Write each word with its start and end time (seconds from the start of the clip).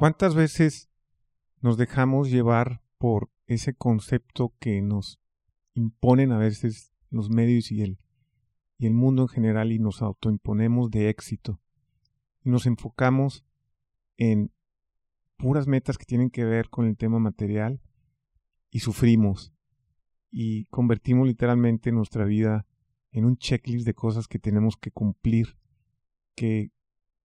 ¿Cuántas 0.00 0.34
veces 0.34 0.88
nos 1.60 1.76
dejamos 1.76 2.30
llevar 2.30 2.80
por 2.96 3.30
ese 3.46 3.74
concepto 3.74 4.54
que 4.58 4.80
nos 4.80 5.20
imponen 5.74 6.32
a 6.32 6.38
veces 6.38 6.94
los 7.10 7.28
medios 7.28 7.70
y 7.70 7.82
el, 7.82 7.98
y 8.78 8.86
el 8.86 8.94
mundo 8.94 9.24
en 9.24 9.28
general 9.28 9.72
y 9.72 9.78
nos 9.78 10.00
autoimponemos 10.00 10.90
de 10.90 11.10
éxito? 11.10 11.60
Y 12.42 12.48
nos 12.48 12.64
enfocamos 12.64 13.44
en 14.16 14.50
puras 15.36 15.66
metas 15.66 15.98
que 15.98 16.06
tienen 16.06 16.30
que 16.30 16.46
ver 16.46 16.70
con 16.70 16.86
el 16.86 16.96
tema 16.96 17.18
material 17.18 17.82
y 18.70 18.78
sufrimos 18.78 19.52
y 20.30 20.64
convertimos 20.70 21.28
literalmente 21.28 21.92
nuestra 21.92 22.24
vida 22.24 22.66
en 23.12 23.26
un 23.26 23.36
checklist 23.36 23.84
de 23.84 23.92
cosas 23.92 24.28
que 24.28 24.38
tenemos 24.38 24.78
que 24.78 24.92
cumplir 24.92 25.58
que 26.34 26.72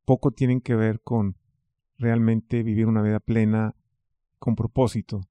poco 0.03 0.31
tienen 0.31 0.59
que 0.59 0.75
ver 0.75 0.99
con 0.99 1.37
realmente 1.97 2.63
vivir 2.63 2.87
una 2.87 3.01
vida 3.01 3.19
plena 3.19 3.75
con 4.39 4.55
propósito. 4.55 5.21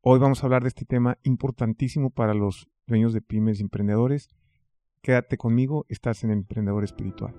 Hoy 0.00 0.18
vamos 0.18 0.42
a 0.42 0.46
hablar 0.46 0.62
de 0.62 0.68
este 0.68 0.84
tema 0.84 1.18
importantísimo 1.22 2.10
para 2.10 2.34
los 2.34 2.68
dueños 2.86 3.12
de 3.12 3.22
pymes 3.22 3.58
y 3.58 3.62
emprendedores. 3.62 4.28
Quédate 5.02 5.36
conmigo, 5.36 5.86
estás 5.88 6.24
en 6.24 6.30
Emprendedor 6.30 6.84
Espiritual. 6.84 7.34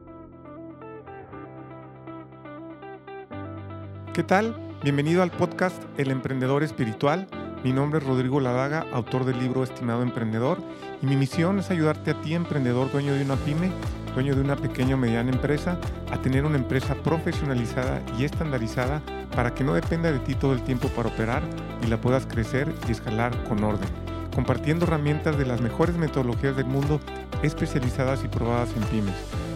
¿Qué 4.14 4.24
tal? 4.24 4.78
Bienvenido 4.84 5.24
al 5.24 5.32
podcast 5.32 5.84
El 5.98 6.12
Emprendedor 6.12 6.64
Espiritual. 6.64 7.28
Mi 7.66 7.74
nombre 7.74 7.98
es 7.98 8.06
Rodrigo 8.06 8.40
Ladaga, 8.40 8.86
autor 8.94 9.26
del 9.26 9.40
libro 9.40 9.64
Estimado 9.64 10.04
Emprendedor, 10.04 10.60
y 11.02 11.08
mi 11.08 11.16
misión 11.16 11.58
es 11.58 11.72
ayudarte 11.72 12.12
a 12.12 12.22
ti, 12.22 12.36
emprendedor, 12.36 12.92
dueño 12.92 13.16
de 13.16 13.24
una 13.24 13.38
pyme, 13.38 13.72
dueño 14.14 14.36
de 14.36 14.42
una 14.42 14.56
pequeña 14.56 14.94
o 14.94 15.00
mediana 15.00 15.32
empresa, 15.32 15.80
a 16.12 16.22
tener 16.22 16.46
una 16.46 16.58
empresa 16.58 16.94
profesionalizada 16.94 18.04
y 18.20 18.24
estandarizada 18.24 19.02
para 19.36 19.56
que 19.56 19.64
no 19.64 19.74
dependa 19.74 20.12
de 20.12 20.20
ti 20.20 20.36
todo 20.36 20.54
el 20.54 20.62
tiempo 20.62 20.90
para 20.90 21.10
operar 21.10 21.42
y 21.84 21.88
la 21.88 22.00
puedas 22.00 22.28
crecer 22.28 22.72
y 22.88 22.92
escalar 22.92 23.36
con 23.46 23.64
orden, 23.64 23.90
compartiendo 24.36 24.86
herramientas 24.86 25.36
de 25.36 25.48
las 25.48 25.60
mejores 25.60 25.98
metodologías 25.98 26.56
del 26.56 26.68
mundo 26.68 27.00
especializadas 27.42 28.24
y 28.24 28.28
probadas 28.28 28.70
en 28.78 28.84
pymes. 28.84 29.16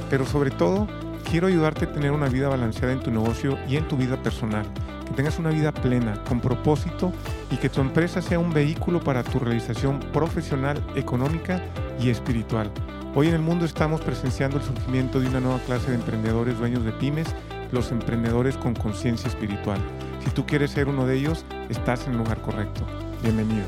Pero 0.09 0.25
sobre 0.25 0.49
todo, 0.49 0.87
quiero 1.29 1.45
ayudarte 1.45 1.85
a 1.85 1.93
tener 1.93 2.11
una 2.11 2.27
vida 2.27 2.49
balanceada 2.49 2.91
en 2.91 3.01
tu 3.01 3.11
negocio 3.11 3.59
y 3.67 3.77
en 3.77 3.87
tu 3.87 3.97
vida 3.97 4.17
personal, 4.23 4.65
que 5.05 5.13
tengas 5.13 5.37
una 5.37 5.51
vida 5.51 5.71
plena, 5.71 6.23
con 6.23 6.39
propósito 6.39 7.13
y 7.51 7.57
que 7.57 7.69
tu 7.69 7.81
empresa 7.81 8.21
sea 8.21 8.39
un 8.39 8.53
vehículo 8.53 8.99
para 8.99 9.23
tu 9.23 9.39
realización 9.39 9.99
profesional, 10.11 10.83
económica 10.95 11.63
y 11.99 12.09
espiritual. 12.09 12.71
Hoy 13.15 13.27
en 13.27 13.33
el 13.33 13.41
mundo 13.41 13.65
estamos 13.65 14.01
presenciando 14.01 14.57
el 14.57 14.63
surgimiento 14.63 15.19
de 15.19 15.27
una 15.27 15.39
nueva 15.39 15.59
clase 15.61 15.89
de 15.89 15.95
emprendedores 15.95 16.57
dueños 16.59 16.85
de 16.85 16.91
pymes, 16.91 17.27
los 17.71 17.91
emprendedores 17.91 18.55
con 18.57 18.75
conciencia 18.75 19.27
espiritual. 19.27 19.79
Si 20.23 20.29
tú 20.31 20.45
quieres 20.45 20.71
ser 20.71 20.87
uno 20.87 21.07
de 21.07 21.15
ellos, 21.17 21.45
estás 21.69 22.05
en 22.05 22.13
el 22.13 22.19
lugar 22.19 22.41
correcto. 22.41 22.85
Bienvenido. 23.23 23.65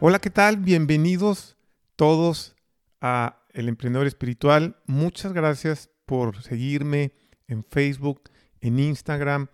Hola, 0.00 0.20
¿qué 0.20 0.30
tal? 0.30 0.56
Bienvenidos 0.56 1.56
todos 1.96 2.54
a 3.00 3.42
El 3.50 3.68
Emprendedor 3.68 4.06
Espiritual. 4.06 4.76
Muchas 4.86 5.32
gracias 5.32 5.90
por 6.06 6.40
seguirme 6.42 7.12
en 7.46 7.64
Facebook, 7.64 8.30
en 8.60 8.78
Instagram, 8.78 9.48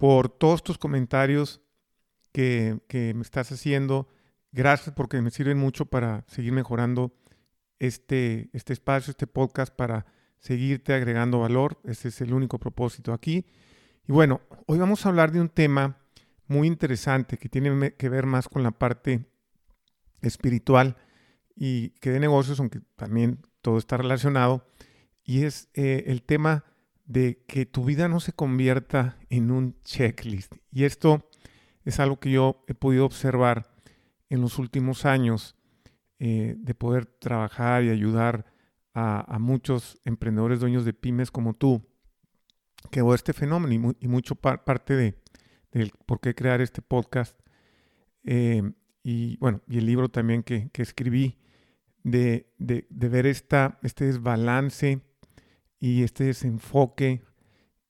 por 0.00 0.30
todos 0.30 0.64
tus 0.64 0.78
comentarios 0.78 1.60
que, 2.32 2.80
que 2.88 3.14
me 3.14 3.22
estás 3.22 3.52
haciendo 3.52 4.08
Gracias 4.52 4.94
porque 4.96 5.22
me 5.22 5.30
sirven 5.30 5.58
mucho 5.58 5.86
para 5.86 6.24
seguir 6.26 6.52
mejorando 6.52 7.14
este, 7.78 8.50
este 8.52 8.72
espacio, 8.72 9.12
este 9.12 9.28
podcast, 9.28 9.72
para 9.74 10.06
seguirte 10.40 10.92
agregando 10.92 11.38
valor. 11.38 11.80
Ese 11.84 12.08
es 12.08 12.20
el 12.20 12.34
único 12.34 12.58
propósito 12.58 13.12
aquí. 13.12 13.46
Y 14.08 14.12
bueno, 14.12 14.40
hoy 14.66 14.78
vamos 14.78 15.06
a 15.06 15.08
hablar 15.08 15.30
de 15.30 15.40
un 15.40 15.48
tema 15.48 15.98
muy 16.48 16.66
interesante 16.66 17.38
que 17.38 17.48
tiene 17.48 17.94
que 17.94 18.08
ver 18.08 18.26
más 18.26 18.48
con 18.48 18.64
la 18.64 18.72
parte 18.72 19.30
espiritual 20.20 20.96
y 21.54 21.90
que 22.00 22.10
de 22.10 22.18
negocios, 22.18 22.58
aunque 22.58 22.80
también 22.96 23.46
todo 23.62 23.78
está 23.78 23.98
relacionado, 23.98 24.66
y 25.22 25.44
es 25.44 25.68
eh, 25.74 26.04
el 26.08 26.22
tema 26.22 26.64
de 27.10 27.42
que 27.48 27.66
tu 27.66 27.84
vida 27.84 28.06
no 28.06 28.20
se 28.20 28.32
convierta 28.32 29.16
en 29.30 29.50
un 29.50 29.74
checklist. 29.82 30.54
Y 30.70 30.84
esto 30.84 31.28
es 31.84 31.98
algo 31.98 32.20
que 32.20 32.30
yo 32.30 32.64
he 32.68 32.74
podido 32.74 33.04
observar 33.04 33.68
en 34.28 34.40
los 34.40 34.60
últimos 34.60 35.04
años 35.04 35.56
eh, 36.20 36.54
de 36.56 36.72
poder 36.72 37.06
trabajar 37.06 37.82
y 37.82 37.90
ayudar 37.90 38.46
a, 38.94 39.38
muchos 39.40 39.98
emprendedores 40.04 40.60
dueños 40.60 40.84
de 40.84 40.92
pymes 40.92 41.32
como 41.32 41.54
tú, 41.54 41.82
que 42.92 43.02
veo 43.02 43.14
este 43.14 43.32
fenómeno 43.32 43.92
y, 43.98 44.06
mucho 44.06 44.36
parte 44.36 44.94
de, 44.94 45.20
por 46.06 46.20
qué 46.20 46.36
crear 46.36 46.60
este 46.60 46.80
podcast 46.80 47.40
eh, 48.22 48.62
y 49.02 49.36
bueno, 49.38 49.62
y 49.66 49.78
el 49.78 49.86
libro 49.86 50.10
también 50.10 50.44
que, 50.44 50.70
escribí 50.74 51.38
de, 52.04 52.52
ver 52.58 53.26
esta, 53.26 53.80
este 53.82 54.04
desbalance 54.04 55.00
y 55.80 56.02
este 56.02 56.24
desenfoque 56.24 57.22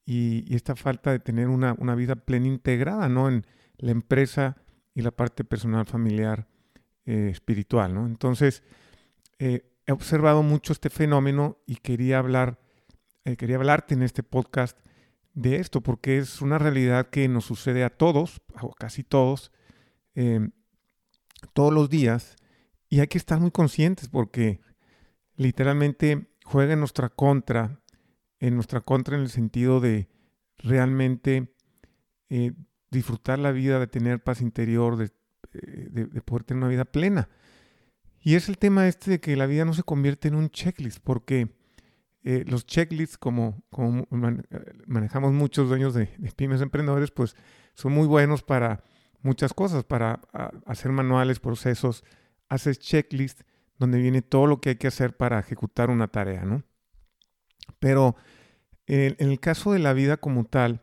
y, 0.06 0.54
esta 0.54 0.76
falta 0.76 1.10
de 1.10 1.18
tener 1.18 1.48
una, 1.48 1.74
vida 1.94 2.16
plena 2.16 2.46
integrada 2.46 3.08
¿no? 3.08 3.28
en 3.28 3.46
la 3.76 3.90
empresa 3.90 4.56
y 4.94 5.02
la 5.02 5.10
parte 5.10 5.44
personal, 5.44 5.86
familiar, 5.86 6.48
eh, 7.04 7.28
espiritual. 7.30 7.94
¿no? 7.94 8.06
Entonces, 8.06 8.62
eh, 9.38 9.70
he 9.86 9.92
observado 9.92 10.42
mucho 10.42 10.72
este 10.72 10.90
fenómeno 10.90 11.58
y 11.66 11.76
quería 11.76 12.18
hablar, 12.18 12.60
eh, 13.24 13.36
quería 13.36 13.56
hablarte 13.56 13.94
en 13.94 14.02
este 14.02 14.22
podcast 14.22 14.78
de 15.34 15.56
esto, 15.56 15.80
porque 15.80 16.18
es 16.18 16.40
una 16.40 16.58
realidad 16.58 17.08
que 17.08 17.28
nos 17.28 17.44
sucede 17.44 17.84
a 17.84 17.90
todos, 17.90 18.40
o 18.60 18.72
casi 18.72 19.04
todos, 19.04 19.52
todos 21.54 21.72
los 21.72 21.88
días, 21.88 22.36
y 22.88 23.00
hay 23.00 23.06
que 23.06 23.16
estar 23.16 23.40
muy 23.40 23.52
conscientes 23.52 24.08
porque 24.08 24.60
literalmente 25.36 26.30
juega 26.44 26.72
en 26.72 26.80
nuestra 26.80 27.08
contra, 27.08 27.79
en 28.40 28.54
nuestra 28.54 28.80
contra 28.80 29.16
en 29.16 29.22
el 29.22 29.30
sentido 29.30 29.80
de 29.80 30.08
realmente 30.58 31.54
disfrutar 32.90 33.38
la 33.38 33.52
vida, 33.52 33.78
de 33.78 33.86
tener 33.86 34.22
paz 34.22 34.40
interior, 34.40 35.00
eh, 35.52 35.88
de, 35.90 36.06
poder 36.22 36.44
tener 36.44 36.62
una 36.62 36.70
vida 36.70 36.84
plena. 36.84 37.28
Y 38.20 38.34
es 38.34 38.48
el 38.48 38.58
tema 38.58 38.86
este 38.88 39.12
de 39.12 39.20
que 39.20 39.36
la 39.36 39.46
vida 39.46 39.64
no 39.64 39.72
se 39.72 39.82
convierte 39.82 40.28
en 40.28 40.34
un 40.34 40.50
checklist, 40.50 40.98
porque 41.02 41.54
eh, 42.22 42.44
los 42.46 42.66
checklists, 42.66 43.16
como, 43.16 43.62
manejamos 44.86 45.32
muchos 45.32 45.68
dueños 45.68 45.94
de, 45.94 46.06
pymes 46.36 46.60
emprendedores, 46.60 47.10
pues 47.10 47.34
son 47.74 47.92
muy 47.92 48.06
buenos 48.06 48.42
para 48.42 48.82
muchas 49.22 49.54
cosas, 49.54 49.84
para 49.84 50.20
hacer 50.66 50.92
manuales, 50.92 51.40
procesos, 51.40 52.04
haces 52.48 52.78
checklist 52.78 53.42
donde 53.78 53.98
viene 53.98 54.20
todo 54.20 54.46
lo 54.46 54.60
que 54.60 54.70
hay 54.70 54.76
que 54.76 54.88
hacer 54.88 55.16
para 55.16 55.38
ejecutar 55.38 55.88
una 55.88 56.08
tarea, 56.08 56.44
¿no? 56.44 56.62
Pero 57.78 58.16
en 58.86 59.30
el 59.30 59.38
caso 59.38 59.72
de 59.72 59.78
la 59.78 59.92
vida 59.92 60.16
como 60.16 60.44
tal, 60.44 60.82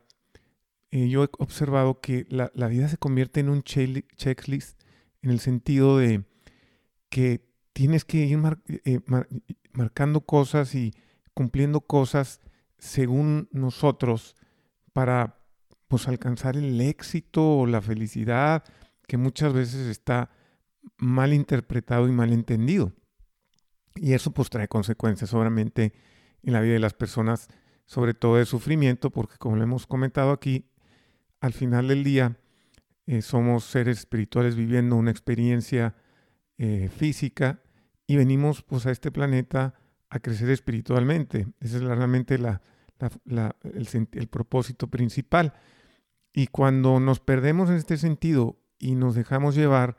eh, 0.91 1.09
yo 1.09 1.23
he 1.23 1.29
observado 1.39 1.99
que 1.99 2.25
la, 2.29 2.67
vida 2.67 2.87
se 2.87 2.97
convierte 2.97 3.41
en 3.41 3.49
un 3.49 3.63
checklist 3.63 4.81
en 5.21 5.31
el 5.31 5.39
sentido 5.39 5.97
de 5.97 6.23
que 7.09 7.45
tienes 7.73 8.05
que 8.05 8.17
ir 8.25 8.39
eh, 8.85 9.01
marcando 9.73 10.21
cosas 10.21 10.73
y 10.75 10.93
cumpliendo 11.33 11.81
cosas 11.81 12.39
según 12.77 13.49
nosotros 13.51 14.35
para 14.93 15.39
pues, 15.87 16.07
alcanzar 16.07 16.55
el 16.55 16.79
éxito 16.79 17.59
o 17.59 17.65
la 17.65 17.81
felicidad 17.81 18.63
que 19.07 19.17
muchas 19.17 19.53
veces 19.53 19.87
está 19.87 20.31
mal 20.97 21.33
interpretado 21.33 22.07
y 22.07 22.11
mal 22.11 22.31
entendido. 22.33 22.93
Y 23.95 24.13
eso 24.13 24.31
pues 24.31 24.49
trae 24.49 24.67
consecuencias 24.67 25.33
obviamente 25.33 25.93
en 26.43 26.53
la 26.53 26.61
vida 26.61 26.73
de 26.73 26.79
las 26.79 26.93
personas, 26.93 27.47
sobre 27.85 28.13
todo 28.13 28.37
de 28.37 28.45
sufrimiento, 28.45 29.09
porque 29.09 29.37
como 29.37 29.55
lo 29.55 29.63
hemos 29.63 29.87
comentado 29.87 30.31
aquí, 30.31 30.65
al 31.39 31.53
final 31.53 31.87
del 31.87 32.03
día 32.03 32.37
eh, 33.05 33.21
somos 33.21 33.63
seres 33.63 33.99
espirituales 33.99 34.55
viviendo 34.55 34.95
una 34.95 35.11
experiencia 35.11 35.95
eh, 36.57 36.89
física 36.93 37.61
y 38.05 38.17
venimos 38.17 38.63
pues 38.63 38.85
a 38.85 38.91
este 38.91 39.11
planeta 39.11 39.75
a 40.09 40.19
crecer 40.19 40.49
espiritualmente. 40.49 41.47
Ese 41.59 41.77
es 41.77 41.83
realmente 41.83 42.35
el, 42.35 44.27
propósito 44.27 44.87
principal. 44.87 45.53
Y 46.33 46.47
cuando 46.47 46.99
nos 46.99 47.19
perdemos 47.19 47.69
en 47.69 47.75
este 47.75 47.97
sentido 47.97 48.59
y 48.77 48.95
nos 48.95 49.15
dejamos 49.15 49.55
llevar 49.55 49.97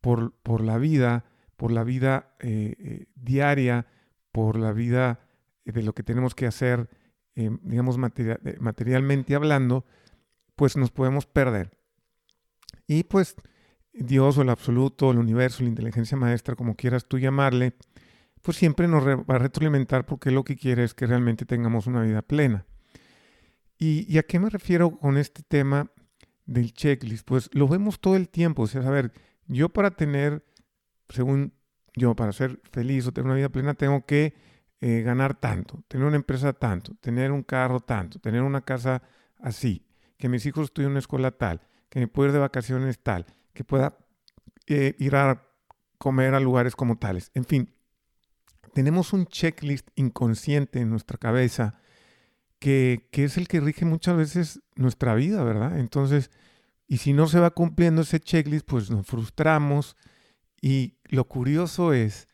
por, 0.00 0.34
por 0.42 0.62
la 0.62 0.78
vida, 0.78 1.24
por 1.56 1.72
la 1.72 1.84
vida 1.84 2.34
eh, 2.40 3.06
diaria, 3.14 3.86
por 4.32 4.58
la 4.58 4.72
vida 4.72 5.20
de 5.64 5.82
lo 5.82 5.94
que 5.94 6.02
tenemos 6.02 6.34
que 6.34 6.46
hacer, 6.46 6.88
digamos, 7.34 7.98
materialmente 7.98 9.34
hablando, 9.34 9.84
pues 10.56 10.76
nos 10.76 10.90
podemos 10.90 11.26
perder. 11.26 11.70
Y 12.86 13.04
pues 13.04 13.36
Dios 13.92 14.38
o 14.38 14.42
el 14.42 14.48
absoluto, 14.50 15.10
el 15.10 15.18
universo, 15.18 15.62
la 15.62 15.68
inteligencia 15.68 16.16
maestra, 16.16 16.54
como 16.54 16.74
quieras 16.74 17.06
tú 17.06 17.18
llamarle, 17.18 17.74
pues 18.42 18.56
siempre 18.56 18.88
nos 18.88 19.06
va 19.06 19.34
a 19.34 19.38
retroalimentar 19.38 20.06
porque 20.06 20.30
lo 20.30 20.44
que 20.44 20.56
quiere 20.56 20.84
es 20.84 20.94
que 20.94 21.06
realmente 21.06 21.44
tengamos 21.44 21.86
una 21.86 22.02
vida 22.02 22.22
plena. 22.22 22.66
¿Y, 23.78 24.18
a 24.18 24.22
qué 24.22 24.38
me 24.38 24.50
refiero 24.50 24.98
con 24.98 25.16
este 25.16 25.42
tema 25.42 25.90
del 26.44 26.74
checklist? 26.74 27.26
Pues 27.26 27.48
lo 27.54 27.66
vemos 27.66 27.98
todo 27.98 28.14
el 28.14 28.28
tiempo. 28.28 28.62
O 28.62 28.66
sea, 28.66 28.82
a 28.82 28.90
ver, 28.90 29.12
yo 29.46 29.70
para 29.70 29.90
tener, 29.90 30.44
según 31.08 31.54
yo, 31.96 32.14
para 32.14 32.32
ser 32.32 32.60
feliz 32.70 33.06
o 33.06 33.12
tener 33.12 33.26
una 33.26 33.36
vida 33.36 33.48
plena, 33.48 33.72
tengo 33.72 34.04
que 34.04 34.34
eh, 34.80 35.02
ganar 35.02 35.34
tanto, 35.34 35.82
tener 35.88 36.06
una 36.06 36.16
empresa 36.16 36.52
tanto, 36.52 36.94
tener 37.00 37.32
un 37.32 37.42
carro 37.42 37.80
tanto, 37.80 38.18
tener 38.18 38.42
una 38.42 38.62
casa 38.62 39.02
así, 39.38 39.86
que 40.16 40.28
mis 40.28 40.46
hijos 40.46 40.64
estudien 40.64 40.88
en 40.88 40.92
una 40.92 41.00
escuela 41.00 41.30
tal, 41.30 41.60
que 41.88 42.00
me 42.00 42.08
pueda 42.08 42.28
ir 42.28 42.32
de 42.32 42.38
vacaciones 42.38 42.98
tal, 43.02 43.26
que 43.52 43.64
pueda 43.64 43.98
eh, 44.66 44.94
ir 44.98 45.16
a 45.16 45.46
comer 45.98 46.34
a 46.34 46.40
lugares 46.40 46.76
como 46.76 46.96
tales. 46.96 47.30
En 47.34 47.44
fin, 47.44 47.74
tenemos 48.72 49.12
un 49.12 49.26
checklist 49.26 49.88
inconsciente 49.96 50.80
en 50.80 50.90
nuestra 50.90 51.18
cabeza 51.18 51.78
que, 52.58 53.08
es 53.12 53.36
el 53.36 53.48
que 53.48 53.60
rige 53.60 53.84
muchas 53.84 54.16
veces 54.16 54.60
nuestra 54.76 55.14
vida, 55.14 55.42
¿verdad? 55.42 55.78
Entonces, 55.78 56.30
y 56.86 56.98
si 56.98 57.12
no 57.12 57.26
se 57.26 57.40
va 57.40 57.50
cumpliendo 57.50 58.02
ese 58.02 58.20
checklist, 58.20 58.66
pues 58.66 58.90
nos 58.90 59.06
frustramos. 59.06 59.96
Y 60.60 60.98
lo 61.06 61.24
curioso 61.24 61.92
es 61.92 62.28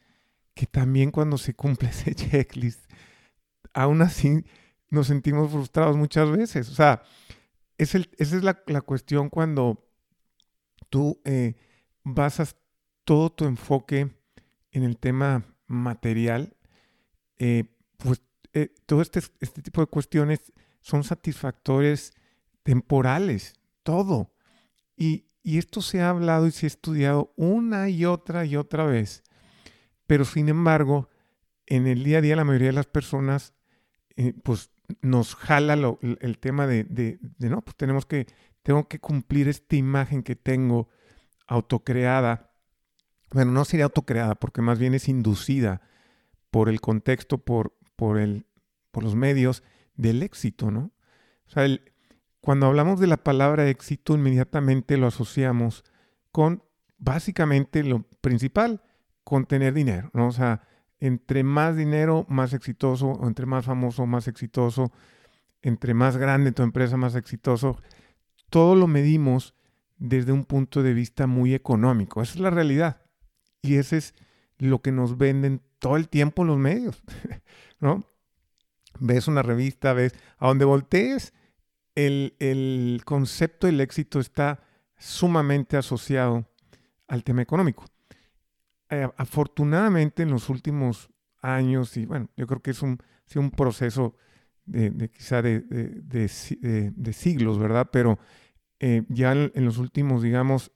que 0.57 0.67
también 0.67 1.11
cuando 1.11 1.37
se 1.37 1.55
cumple 1.55 1.91
ese 1.91 2.15
checklist, 2.15 2.81
aún 3.75 4.01
así 4.01 4.43
nos 4.89 5.07
sentimos 5.07 5.53
frustrados 5.53 5.97
muchas 5.97 6.31
veces. 6.31 6.71
O 6.71 6.75
sea, 6.75 7.03
es 7.79 7.95
esa 7.95 8.37
es 8.37 8.43
la, 8.43 8.81
cuestión 8.81 9.29
cuando 9.29 9.87
tú 10.89 11.21
eh, 11.25 11.57
basas 12.03 12.57
todo 13.05 13.31
tu 13.31 13.45
enfoque 13.45 14.11
en 14.73 14.83
el 14.83 14.97
tema 14.97 15.45
material, 15.67 16.57
eh, 17.37 17.65
pues 17.99 18.23
eh, 18.55 18.75
todo 18.87 19.03
este, 19.03 19.21
este 19.41 19.61
tipo 19.61 19.83
de 19.83 19.89
cuestiones 19.89 20.53
son 20.81 21.05
satisfactores 21.05 22.15
temporales, 22.63 23.55
todo. 23.83 24.33
Y, 24.97 25.27
esto 25.45 25.81
se 25.81 26.01
ha 26.01 26.11
hablado 26.11 26.49
y 26.49 26.51
se 26.51 26.67
ha 26.67 26.69
estudiado 26.69 27.33
una 27.37 27.89
y 27.89 28.05
otra 28.05 28.45
y 28.45 28.57
otra 28.57 28.85
vez. 28.85 29.23
Pero 30.07 30.25
sin 30.25 30.49
embargo, 30.49 31.09
en 31.67 31.87
el 31.87 32.05
día 32.05 32.19
a 32.19 32.21
día 32.21 32.37
la 32.37 32.45
mayoría 32.45 32.69
de 32.69 32.75
las 32.75 32.87
personas, 32.87 33.55
eh, 34.17 34.35
pues 34.43 34.71
nos 35.01 35.35
jala 35.35 35.75
el 36.01 36.39
tema 36.39 36.67
de, 36.67 37.19
no, 37.39 37.63
pues 37.63 37.77
tenemos 37.77 38.07
que, 38.07 38.27
tengo 38.63 38.87
que 38.89 39.01
cumplir 39.01 39.49
esta 39.49 39.77
imagen 39.77 40.23
que 40.23 40.37
tengo 40.37 40.89
autocreada 41.47 42.47
bueno, 43.33 43.53
no 43.53 43.65
sería 43.65 43.85
autocreada, 43.85 44.35
porque 44.35 44.63
más 44.63 44.79
bien 44.79 44.95
es 44.95 45.09
inducida 45.09 45.83
por 46.51 46.69
el 46.69 46.81
contexto, 46.81 47.39
por, 47.39 47.77
por, 47.97 48.19
el, 48.19 48.47
por 48.91 49.03
los 49.03 49.15
medios 49.15 49.63
del 49.95 50.23
éxito, 50.23 50.71
¿no? 50.71 50.93
O 51.47 51.51
sea, 51.51 51.67
cuando 52.41 52.67
hablamos 52.67 53.01
de 53.01 53.09
la 53.09 53.17
palabra 53.17 53.69
éxito, 53.69 54.15
inmediatamente 54.15 54.97
lo 54.97 55.07
asociamos 55.07 55.85
con 56.31 56.63
básicamente 56.99 57.83
lo 57.83 58.03
principal, 58.21 58.83
con 59.27 59.45
tener 59.45 59.75
dinero, 59.75 60.09
¿no? 60.13 60.29
O 60.29 60.33
sea, 60.33 60.63
entre 61.01 61.43
más 61.43 61.77
dinero, 61.77 62.27
más 62.29 62.53
exitoso, 62.53 63.19
entre 63.25 63.45
más 63.45 63.65
famoso, 63.65 64.07
más 64.07 64.29
exitoso, 64.29 64.93
entre 65.63 65.95
más 65.95 66.17
grande 66.17 66.53
tu 66.53 66.63
empresa, 66.63 66.97
más 66.97 67.17
exitoso. 67.17 67.77
Todo 68.51 68.77
lo 68.77 68.87
medimos 68.87 69.57
desde 69.97 70.31
un 70.31 70.45
punto 70.45 70.85
de 70.85 70.95
vista 70.95 71.27
muy 71.27 71.55
económico. 71.55 72.23
Esa 72.23 72.35
es 72.35 72.41
la 72.41 72.51
realidad. 72.51 73.03
Y 73.63 73.79
ese 73.79 73.97
es 73.97 74.15
lo 74.59 74.81
que 74.81 74.93
nos 74.93 75.19
venden 75.19 75.61
todo 75.81 75.97
el 75.97 76.09
tiempo 76.09 76.45
los 76.45 76.57
medios, 76.57 77.03
¿no? 77.81 78.05
Ves 79.01 79.27
una 79.27 79.43
revista, 79.43 79.93
ves, 79.93 80.15
a 80.39 80.47
donde 80.47 80.65
voltees, 80.65 81.35
el, 81.97 83.03
concepto 83.05 83.67
del 83.67 83.81
éxito 83.81 84.21
está 84.21 84.63
sumamente 84.97 85.77
asociado 85.77 86.49
al 87.09 87.25
tema 87.25 87.43
económico. 87.43 87.87
Eh, 88.91 89.09
afortunadamente 89.17 90.23
en 90.23 90.31
los 90.31 90.49
últimos 90.49 91.11
años, 91.41 91.97
y 91.97 92.07
bueno, 92.07 92.29
yo 92.37 92.47
creo 92.47 92.61
que 92.61 92.71
es 92.71 92.83
un, 92.83 92.99
un 93.35 93.51
proceso 93.51 94.15
de, 94.65 95.11
quizá 95.11 95.43
de, 95.43 97.13
siglos, 97.13 97.59
¿verdad? 97.59 97.89
Pero 97.93 98.19
eh, 98.81 99.03
ya 99.09 99.33
en, 99.33 99.65
los 99.65 99.79
últimos, 99.79 100.23
digamos, 100.23 100.73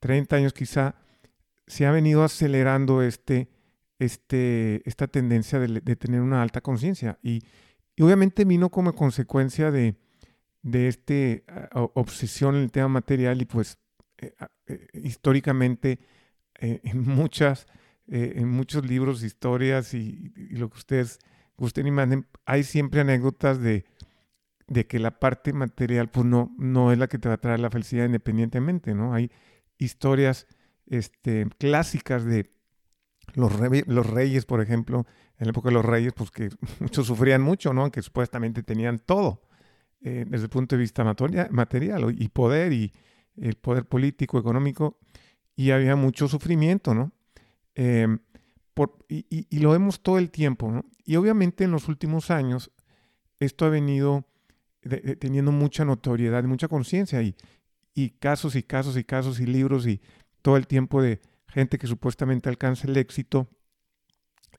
30 0.00 0.36
años 0.36 0.52
quizá, 0.52 0.94
se 1.66 1.86
ha 1.86 1.92
venido 1.92 2.24
acelerando 2.24 3.02
este, 3.02 3.48
este, 3.98 4.82
esta 4.88 5.06
tendencia 5.06 5.58
de, 5.58 5.96
tener 5.96 6.20
una 6.20 6.42
alta 6.42 6.60
conciencia. 6.60 7.18
Y, 7.22 7.42
obviamente 8.00 8.46
vino 8.46 8.70
como 8.70 8.94
consecuencia 8.94 9.70
de, 9.70 9.94
de 10.62 10.88
este 10.88 11.44
obsesión 11.74 12.56
en 12.56 12.62
el 12.62 12.72
tema 12.72 12.88
material 12.88 13.42
y 13.42 13.44
pues 13.44 13.76
eh, 14.18 14.34
eh, 14.66 14.86
históricamente 14.94 15.98
eh, 16.60 16.80
en 16.84 17.02
muchas 17.02 17.66
en 18.12 18.48
muchos 18.48 18.84
libros, 18.84 19.22
historias 19.22 19.94
y, 19.94 20.32
lo 20.50 20.68
que 20.68 20.78
ustedes 20.78 21.20
gusten 21.56 21.86
y 21.86 21.92
manden, 21.92 22.26
hay 22.44 22.64
siempre 22.64 23.02
anécdotas 23.02 23.60
de, 23.60 23.84
de 24.66 24.86
que 24.86 24.98
la 24.98 25.18
parte 25.18 25.52
material 25.52 26.10
pues 26.10 26.26
no, 26.26 26.54
no 26.58 26.90
es 26.90 26.98
la 26.98 27.08
que 27.08 27.18
te 27.18 27.28
va 27.28 27.34
a 27.34 27.40
traer 27.40 27.60
la 27.60 27.70
felicidad 27.70 28.06
independientemente, 28.06 28.94
¿no? 28.94 29.14
Hay 29.14 29.30
historias 29.78 30.48
este, 30.86 31.46
clásicas 31.58 32.24
de 32.24 32.50
los, 33.34 33.52
los 33.86 34.06
reyes, 34.06 34.44
por 34.44 34.60
ejemplo, 34.60 35.06
en 35.38 35.46
la 35.46 35.50
época 35.50 35.68
de 35.68 35.74
los 35.74 35.84
reyes, 35.84 36.12
pues 36.12 36.30
que 36.30 36.50
muchos 36.80 37.06
sufrían 37.06 37.42
mucho, 37.42 37.72
¿no? 37.72 37.82
Aunque 37.82 38.02
supuestamente 38.02 38.62
tenían 38.62 38.98
todo 38.98 39.42
eh, 40.02 40.24
desde 40.28 40.44
el 40.44 40.50
punto 40.50 40.76
de 40.76 40.80
vista 40.80 41.04
material 41.04 42.14
y 42.16 42.28
poder 42.28 42.72
y 42.72 42.92
el 43.36 43.56
poder 43.56 43.86
político, 43.86 44.38
económico, 44.38 44.98
y 45.60 45.72
había 45.72 45.94
mucho 45.94 46.26
sufrimiento, 46.26 46.94
¿no? 46.94 47.12
Em, 47.74 48.18
y, 49.08 49.58
lo 49.58 49.72
vemos 49.72 50.00
todo 50.00 50.16
el 50.16 50.30
tiempo, 50.30 50.72
¿no? 50.72 50.86
Y 51.04 51.16
obviamente 51.16 51.64
en 51.64 51.70
los 51.70 51.86
últimos 51.86 52.30
años 52.30 52.70
esto 53.40 53.66
ha 53.66 53.68
venido 53.68 54.26
teniendo 55.18 55.52
mucha 55.52 55.84
notoriedad, 55.84 56.44
mucha 56.44 56.66
conciencia 56.66 57.20
y, 57.20 57.36
y 57.94 58.08
casos 58.08 58.56
y 58.56 58.62
casos 58.62 58.96
y 58.96 59.04
casos 59.04 59.38
y 59.38 59.44
libros 59.44 59.86
y 59.86 60.00
todo 60.40 60.56
el 60.56 60.66
tiempo 60.66 61.02
de 61.02 61.20
gente 61.46 61.76
que 61.76 61.86
supuestamente 61.86 62.48
alcanza 62.48 62.88
el 62.88 62.96
éxito 62.96 63.46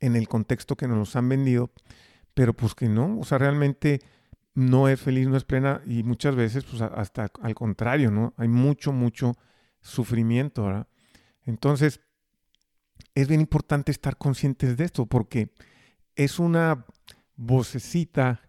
en 0.01 0.15
el 0.15 0.27
contexto 0.27 0.75
que 0.75 0.87
nos 0.87 0.99
los 0.99 1.15
han 1.15 1.27
vendido, 1.29 1.71
pero 2.35 2.53
pues 2.53 2.75
que 2.75 2.89
no, 2.89 3.17
o 3.17 3.23
sea, 3.23 3.39
realmente 3.39 4.01
no 4.53 4.87
es 4.87 5.01
feliz, 5.01 5.27
no 5.27 5.35
es 5.35 5.45
plena 5.45 5.81
y 5.83 6.03
muchas 6.03 6.35
veces 6.35 6.63
pues 6.63 6.79
hasta 6.83 7.31
al 7.41 7.55
contrario, 7.55 8.11
¿no? 8.11 8.35
Hay 8.37 8.49
mucho, 8.49 8.91
mucho 8.91 9.35
sufrimiento, 9.81 10.65
¿verdad? 10.65 10.87
Entonces, 11.45 12.01
es 13.15 13.27
bien 13.27 13.41
importante 13.41 13.91
estar 13.91 14.17
conscientes 14.17 14.77
de 14.77 14.85
esto 14.85 15.05
porque 15.05 15.51
es 16.15 16.39
una 16.39 16.85
vocecita 17.35 18.41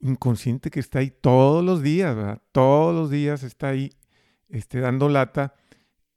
inconsciente 0.00 0.70
que 0.70 0.80
está 0.80 1.00
ahí 1.00 1.10
todos 1.10 1.64
los 1.64 1.82
días, 1.82 2.16
¿verdad? 2.16 2.42
Todos 2.52 2.94
los 2.94 3.10
días 3.10 3.42
está 3.42 3.68
ahí 3.68 3.92
este, 4.48 4.80
dando 4.80 5.08
lata 5.08 5.54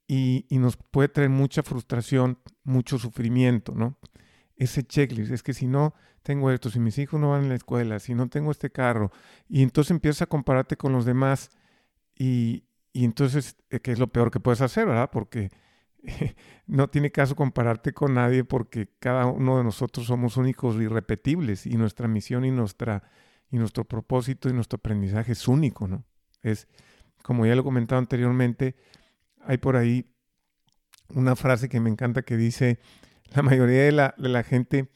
y, 0.08 0.46
nos 0.52 0.78
puede 0.78 1.10
traer 1.10 1.30
mucha 1.30 1.64
frustración, 1.64 2.40
mucho 2.64 2.98
sufrimiento, 2.98 3.74
¿no? 3.76 3.98
Ese 4.56 4.84
checklist, 4.84 5.32
es 5.32 5.44
que 5.44 5.54
si 5.54 5.68
no 5.68 5.94
tengo 6.22 6.52
esto, 6.52 6.70
si 6.70 6.80
mis 6.80 6.98
hijos 6.98 7.20
no 7.20 7.32
van 7.32 7.46
a 7.46 7.48
la 7.48 7.56
escuela, 7.56 8.00
si 8.00 8.14
no 8.14 8.30
tengo 8.30 8.52
este 8.52 8.70
carro, 8.70 9.12
y 9.50 9.64
entonces 9.64 9.92
empiezas 9.92 10.24
a 10.24 10.28
compararte 10.28 10.78
con 10.78 10.94
los 10.94 11.06
demás 11.06 11.50
y, 12.16 12.64
y 12.94 13.06
entonces, 13.06 13.58
eh, 13.70 13.80
¿qué 13.80 13.92
es 13.92 14.00
lo 14.00 14.08
peor 14.08 14.32
que 14.32 14.40
puedes 14.40 14.62
hacer, 14.62 14.86
verdad? 14.86 15.10
Porque 15.12 15.50
no 16.68 16.90
tiene 16.90 17.12
caso 17.12 17.36
compararte 17.36 17.94
con 17.94 18.16
nadie 18.16 18.44
porque 18.44 18.90
cada 19.00 19.26
uno 19.26 19.58
de 19.58 19.64
nosotros 19.64 20.08
somos 20.08 20.38
únicos 20.38 20.76
y 20.76 20.84
irrepetibles 20.84 21.66
y 21.66 21.78
nuestra 21.78 22.08
misión 22.08 22.46
y, 22.46 22.52
nuestra, 22.52 23.04
y 23.50 23.58
nuestro 23.58 23.86
propósito 23.86 24.50
y 24.50 24.54
nuestro 24.54 24.78
aprendizaje 24.78 25.32
es 25.32 25.48
único, 25.48 25.88
¿no? 25.88 26.04
Es, 26.42 26.68
como 27.24 27.46
ya 27.46 27.56
lo 27.56 27.62
he 27.62 27.64
comentado 27.64 28.00
anteriormente, 28.00 28.76
hay 29.42 29.58
por 29.58 29.76
ahí 29.76 30.14
una 31.10 31.36
frase 31.36 31.70
que 31.70 31.80
me 31.80 31.90
encanta 31.90 32.24
que 32.24 32.38
dice, 32.38 32.80
la 33.34 33.42
mayoría 33.42 33.84
de 33.84 33.92
la, 33.92 34.44
gente 34.44 34.90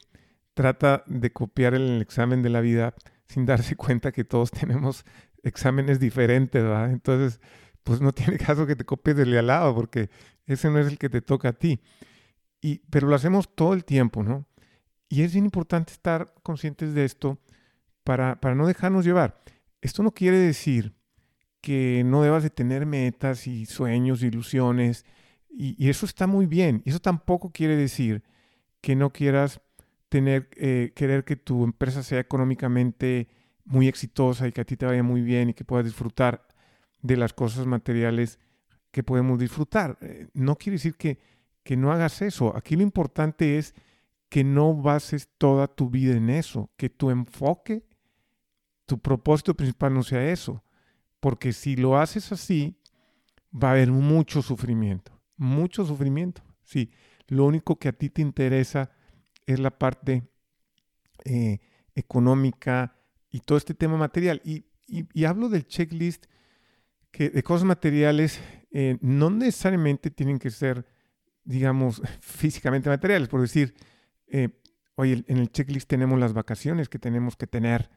trata 0.54 1.04
de 1.06 1.32
copiar 1.32 1.74
el 1.74 2.00
examen 2.02 2.42
de 2.42 2.50
la 2.50 2.60
vida 2.60 2.94
sin 3.26 3.46
darse 3.46 3.76
cuenta 3.76 4.12
que 4.12 4.24
todos 4.24 4.50
tenemos 4.52 5.04
exámenes 5.42 6.00
diferentes, 6.00 6.62
¿verdad? 6.62 6.90
Entonces, 6.90 7.40
pues 7.82 8.00
no 8.00 8.12
tiene 8.12 8.36
caso 8.36 8.66
que 8.66 8.76
te 8.76 8.84
copies 8.84 9.16
del 9.16 9.30
de 9.30 9.38
al 9.38 9.46
lado, 9.46 9.74
porque 9.74 10.10
ese 10.48 10.70
no 10.70 10.78
es 10.78 10.88
el 10.88 10.98
que 10.98 11.08
te 11.08 11.22
toca 11.22 11.50
a 11.50 11.52
ti. 11.52 11.80
Y, 12.60 12.80
pero 12.90 13.06
lo 13.06 13.14
hacemos 13.14 13.54
todo 13.54 13.74
el 13.74 13.84
tiempo, 13.84 14.22
¿no? 14.22 14.46
Y 15.08 15.22
es 15.22 15.32
bien 15.32 15.44
importante 15.44 15.92
estar 15.92 16.34
conscientes 16.42 16.92
de 16.94 17.04
esto 17.04 17.38
para, 18.02 18.40
para 18.40 18.54
no 18.54 18.66
dejarnos 18.66 19.04
llevar. 19.04 19.40
Esto 19.80 20.02
no 20.02 20.12
quiere 20.12 20.38
decir 20.38 20.94
que 21.60 22.02
no 22.04 22.22
debas 22.22 22.42
de 22.42 22.50
tener 22.50 22.86
metas 22.86 23.46
y 23.46 23.66
sueños, 23.66 24.22
ilusiones, 24.22 25.04
y, 25.50 25.88
eso 25.88 26.06
está 26.06 26.26
muy 26.26 26.46
bien. 26.46 26.82
Y 26.84 26.90
eso 26.90 27.00
tampoco 27.00 27.50
quiere 27.50 27.76
decir 27.76 28.22
que 28.80 28.94
no 28.94 29.12
quieras 29.12 29.60
tener, 30.08 30.48
eh, 30.56 30.92
querer 30.94 31.24
que 31.24 31.36
tu 31.36 31.64
empresa 31.64 32.02
sea 32.02 32.20
económicamente 32.20 33.28
muy 33.64 33.88
exitosa 33.88 34.46
y 34.46 34.52
que 34.52 34.60
a 34.60 34.64
ti 34.64 34.76
te 34.76 34.86
vaya 34.86 35.02
muy 35.02 35.20
bien 35.20 35.50
y 35.50 35.54
que 35.54 35.64
puedas 35.64 35.84
disfrutar 35.84 36.46
de 37.02 37.16
las 37.16 37.32
cosas 37.32 37.66
materiales 37.66 38.38
que 38.90 39.02
podemos 39.02 39.38
disfrutar. 39.38 39.98
Eh, 40.00 40.28
no 40.34 40.56
quiere 40.56 40.76
decir 40.76 40.96
que, 40.96 41.18
que 41.62 41.76
no 41.76 41.92
hagas 41.92 42.22
eso. 42.22 42.56
Aquí 42.56 42.76
lo 42.76 42.82
importante 42.82 43.58
es 43.58 43.74
que 44.28 44.44
no 44.44 44.74
bases 44.74 45.28
toda 45.38 45.66
tu 45.66 45.90
vida 45.90 46.14
en 46.14 46.30
eso, 46.30 46.70
que 46.76 46.90
tu 46.90 47.10
enfoque, 47.10 47.86
tu 48.86 48.98
propósito 48.98 49.54
principal 49.54 49.94
no 49.94 50.02
sea 50.02 50.30
eso. 50.30 50.62
Porque 51.20 51.52
si 51.52 51.76
lo 51.76 51.98
haces 51.98 52.30
así, 52.32 52.78
va 53.52 53.68
a 53.68 53.72
haber 53.72 53.90
mucho 53.90 54.42
sufrimiento, 54.42 55.12
mucho 55.36 55.84
sufrimiento. 55.84 56.42
Sí, 56.62 56.90
lo 57.26 57.44
único 57.44 57.78
que 57.78 57.88
a 57.88 57.92
ti 57.92 58.10
te 58.10 58.22
interesa 58.22 58.90
es 59.46 59.58
la 59.58 59.70
parte 59.70 60.28
eh, 61.24 61.58
económica 61.94 62.96
y 63.30 63.40
todo 63.40 63.58
este 63.58 63.74
tema 63.74 63.96
material. 63.96 64.40
Y, 64.44 64.64
hablo 65.26 65.50
del 65.50 65.66
checklist 65.66 66.26
que 67.10 67.28
de 67.28 67.42
cosas 67.42 67.64
materiales 67.64 68.40
eh, 68.70 68.98
no 69.00 69.30
necesariamente 69.30 70.10
tienen 70.10 70.38
que 70.38 70.50
ser, 70.50 70.86
digamos, 71.44 72.02
físicamente 72.20 72.88
materiales. 72.88 73.28
Por 73.28 73.40
decir, 73.40 73.74
eh, 74.26 74.50
oye, 74.96 75.24
en 75.26 75.38
el 75.38 75.50
checklist 75.50 75.88
tenemos 75.88 76.18
las 76.18 76.32
vacaciones 76.32 76.88
que 76.88 76.98
tenemos 76.98 77.36
que 77.36 77.46
tener 77.46 77.90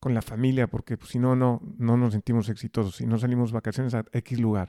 con 0.00 0.14
la 0.14 0.22
familia, 0.22 0.68
porque 0.68 0.96
pues, 0.96 1.10
si 1.10 1.18
no, 1.18 1.34
no, 1.34 1.60
no 1.76 1.96
nos 1.96 2.12
sentimos 2.12 2.48
exitosos, 2.48 2.96
si 2.96 3.06
no 3.06 3.18
salimos 3.18 3.52
vacaciones 3.52 3.94
a 3.94 4.04
X 4.12 4.38
lugar. 4.38 4.68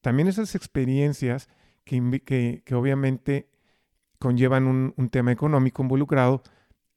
También 0.00 0.28
esas 0.28 0.54
experiencias 0.54 1.48
que, 1.84 2.62
que, 2.64 2.74
obviamente 2.74 3.50
conllevan 4.18 4.66
un, 4.66 4.94
un, 4.96 5.10
tema 5.10 5.32
económico 5.32 5.82
involucrado, 5.82 6.42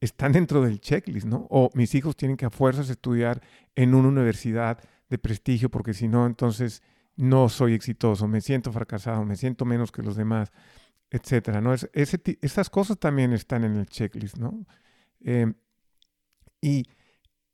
están 0.00 0.32
dentro 0.32 0.62
del 0.62 0.80
checklist, 0.80 1.26
¿no? 1.26 1.46
O 1.50 1.70
mis 1.74 1.94
hijos 1.94 2.16
tienen 2.16 2.36
que 2.36 2.46
a 2.46 2.50
fuerzas 2.50 2.90
estudiar 2.90 3.42
en 3.74 3.94
una 3.94 4.08
universidad 4.08 4.78
de 5.08 5.18
prestigio, 5.18 5.70
porque 5.70 5.94
si 5.94 6.08
no, 6.08 6.26
entonces 6.26 6.82
no 7.16 7.48
soy 7.48 7.74
exitoso, 7.74 8.26
me 8.28 8.40
siento 8.40 8.72
fracasado, 8.72 9.24
me 9.24 9.36
siento 9.36 9.64
menos 9.64 9.92
que 9.92 10.02
los 10.02 10.16
demás, 10.16 10.50
etcétera, 11.10 11.60
¿no? 11.60 11.74
Es, 11.74 11.88
ese, 11.92 12.20
esas 12.40 12.70
cosas 12.70 12.98
también 12.98 13.32
están 13.32 13.64
en 13.64 13.76
el 13.76 13.86
checklist, 13.86 14.38
¿no? 14.38 14.66
Eh, 15.20 15.52
y, 16.60 16.86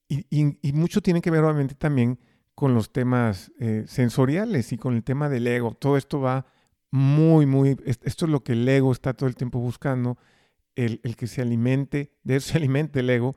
y, 0.08 0.26
y, 0.30 0.72
mucho 0.72 1.02
tiene 1.02 1.20
que 1.20 1.30
ver 1.30 1.42
obviamente 1.44 1.74
también 1.74 2.18
con 2.54 2.74
los 2.74 2.92
temas 2.92 3.52
eh, 3.58 3.84
sensoriales 3.86 4.72
y 4.72 4.78
con 4.78 4.94
el 4.94 5.04
tema 5.04 5.28
del 5.28 5.46
ego. 5.46 5.74
Todo 5.74 5.96
esto 5.96 6.20
va 6.20 6.46
muy, 6.90 7.46
muy, 7.46 7.76
esto 7.84 8.24
es 8.24 8.30
lo 8.30 8.42
que 8.42 8.52
el 8.52 8.68
ego 8.68 8.92
está 8.92 9.14
todo 9.14 9.28
el 9.28 9.36
tiempo 9.36 9.58
buscando, 9.58 10.18
el, 10.74 11.00
el 11.02 11.16
que 11.16 11.26
se 11.26 11.42
alimente, 11.42 12.12
de 12.22 12.36
eso 12.36 12.52
se 12.52 12.58
alimente 12.58 13.00
el 13.00 13.10
ego, 13.10 13.36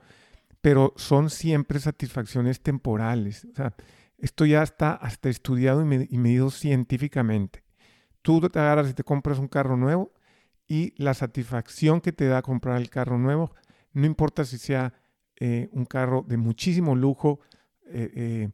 pero 0.62 0.94
son 0.96 1.30
siempre 1.30 1.80
satisfacciones 1.80 2.62
temporales. 2.62 3.46
O 3.46 3.56
sea, 3.56 3.74
esto 4.22 4.46
ya 4.46 4.64
está 4.64 4.94
hasta 4.94 5.30
estudiado 5.30 5.82
y, 5.82 6.18
medido 6.18 6.50
científicamente. 6.52 7.64
Tú 8.22 8.40
te 8.42 8.60
agarras 8.60 8.90
y 8.90 8.94
te 8.94 9.04
compras 9.04 9.40
un 9.40 9.48
carro 9.48 9.76
nuevo 9.76 10.14
y 10.68 10.94
la 11.02 11.14
satisfacción 11.14 12.02
que 12.02 12.14
te 12.14 12.28
da 12.28 12.42
comprar 12.42 12.78
el 12.78 12.90
carro 12.90 13.18
nuevo, 13.18 13.54
no 13.94 14.06
importa 14.06 14.46
si 14.46 14.58
sea 14.58 14.94
eh, 15.36 15.70
un 15.74 15.86
carro 15.86 16.24
de 16.28 16.38
muchísimo 16.38 16.96
lujo, 16.96 17.40
eh, 17.94 18.50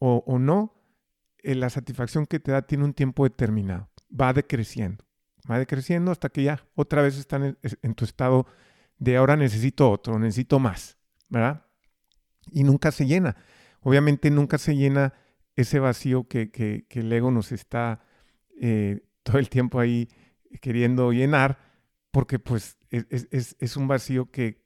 o, 0.00 0.38
no, 0.38 0.74
eh, 1.42 1.54
la 1.54 1.70
satisfacción 1.70 2.26
que 2.26 2.40
te 2.40 2.52
da 2.52 2.62
tiene 2.62 2.84
un 2.84 2.94
tiempo 2.94 3.24
determinado. 3.24 3.90
Va 4.18 4.32
decreciendo. 4.32 5.04
Va 5.50 5.58
decreciendo 5.58 6.10
hasta 6.10 6.30
que 6.30 6.42
ya 6.42 6.64
otra 6.74 7.02
vez 7.02 7.18
están 7.18 7.58
en, 7.62 7.94
tu 7.94 8.04
estado 8.04 8.46
de 8.98 9.16
ahora 9.16 9.36
necesito 9.36 9.90
otro, 9.90 10.18
necesito 10.18 10.58
más, 10.58 10.96
¿verdad? 11.28 11.66
Y 12.50 12.64
nunca 12.64 12.92
se 12.92 13.06
llena. 13.06 13.36
Obviamente 13.82 14.30
nunca 14.30 14.58
se 14.58 14.76
llena 14.76 15.14
ese 15.56 15.78
vacío 15.78 16.28
que, 16.28 16.50
que, 16.50 16.86
el 16.90 17.12
ego 17.12 17.30
nos 17.30 17.52
está 17.52 18.00
eh, 18.60 19.02
todo 19.22 19.38
el 19.38 19.48
tiempo 19.48 19.80
ahí 19.80 20.08
queriendo 20.60 21.12
llenar, 21.12 21.58
porque 22.10 22.38
pues 22.38 22.76
es, 22.90 23.56
es, 23.60 23.76
un 23.76 23.86
vacío 23.86 24.30
que, 24.30 24.64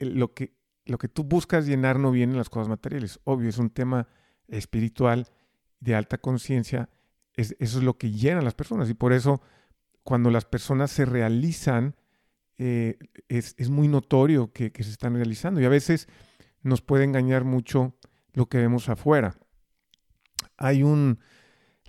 lo 0.00 0.34
que 0.34 0.60
lo 0.90 0.98
que 0.98 1.08
tú 1.08 1.24
buscas 1.24 1.66
llenar 1.66 1.98
no 1.98 2.10
viene 2.10 2.32
en 2.32 2.38
las 2.38 2.50
cosas 2.50 2.68
materiales. 2.68 3.20
Obvio, 3.24 3.48
es 3.48 3.58
un 3.58 3.70
tema 3.70 4.08
espiritual 4.48 5.28
de 5.78 5.94
alta 5.94 6.18
conciencia, 6.18 6.90
es, 7.34 7.54
eso 7.60 7.78
es 7.78 7.84
lo 7.84 7.96
que 7.96 8.10
llena 8.10 8.40
a 8.40 8.42
las 8.42 8.54
personas. 8.54 8.90
Y 8.90 8.94
por 8.94 9.12
eso 9.12 9.40
cuando 10.02 10.30
las 10.30 10.44
personas 10.44 10.90
se 10.90 11.04
realizan, 11.04 11.94
eh, 12.58 12.98
es, 13.28 13.70
muy 13.70 13.88
notorio 13.88 14.52
que, 14.52 14.72
se 14.74 14.90
están 14.90 15.14
realizando. 15.14 15.60
Y 15.60 15.64
a 15.64 15.70
veces 15.70 16.08
nos 16.62 16.82
puede 16.82 17.04
engañar 17.04 17.44
mucho 17.44 17.94
lo 18.32 18.46
que 18.46 18.58
vemos 18.58 18.88
afuera. 18.88 19.36
Hay 20.56 20.82
un, 20.82 21.18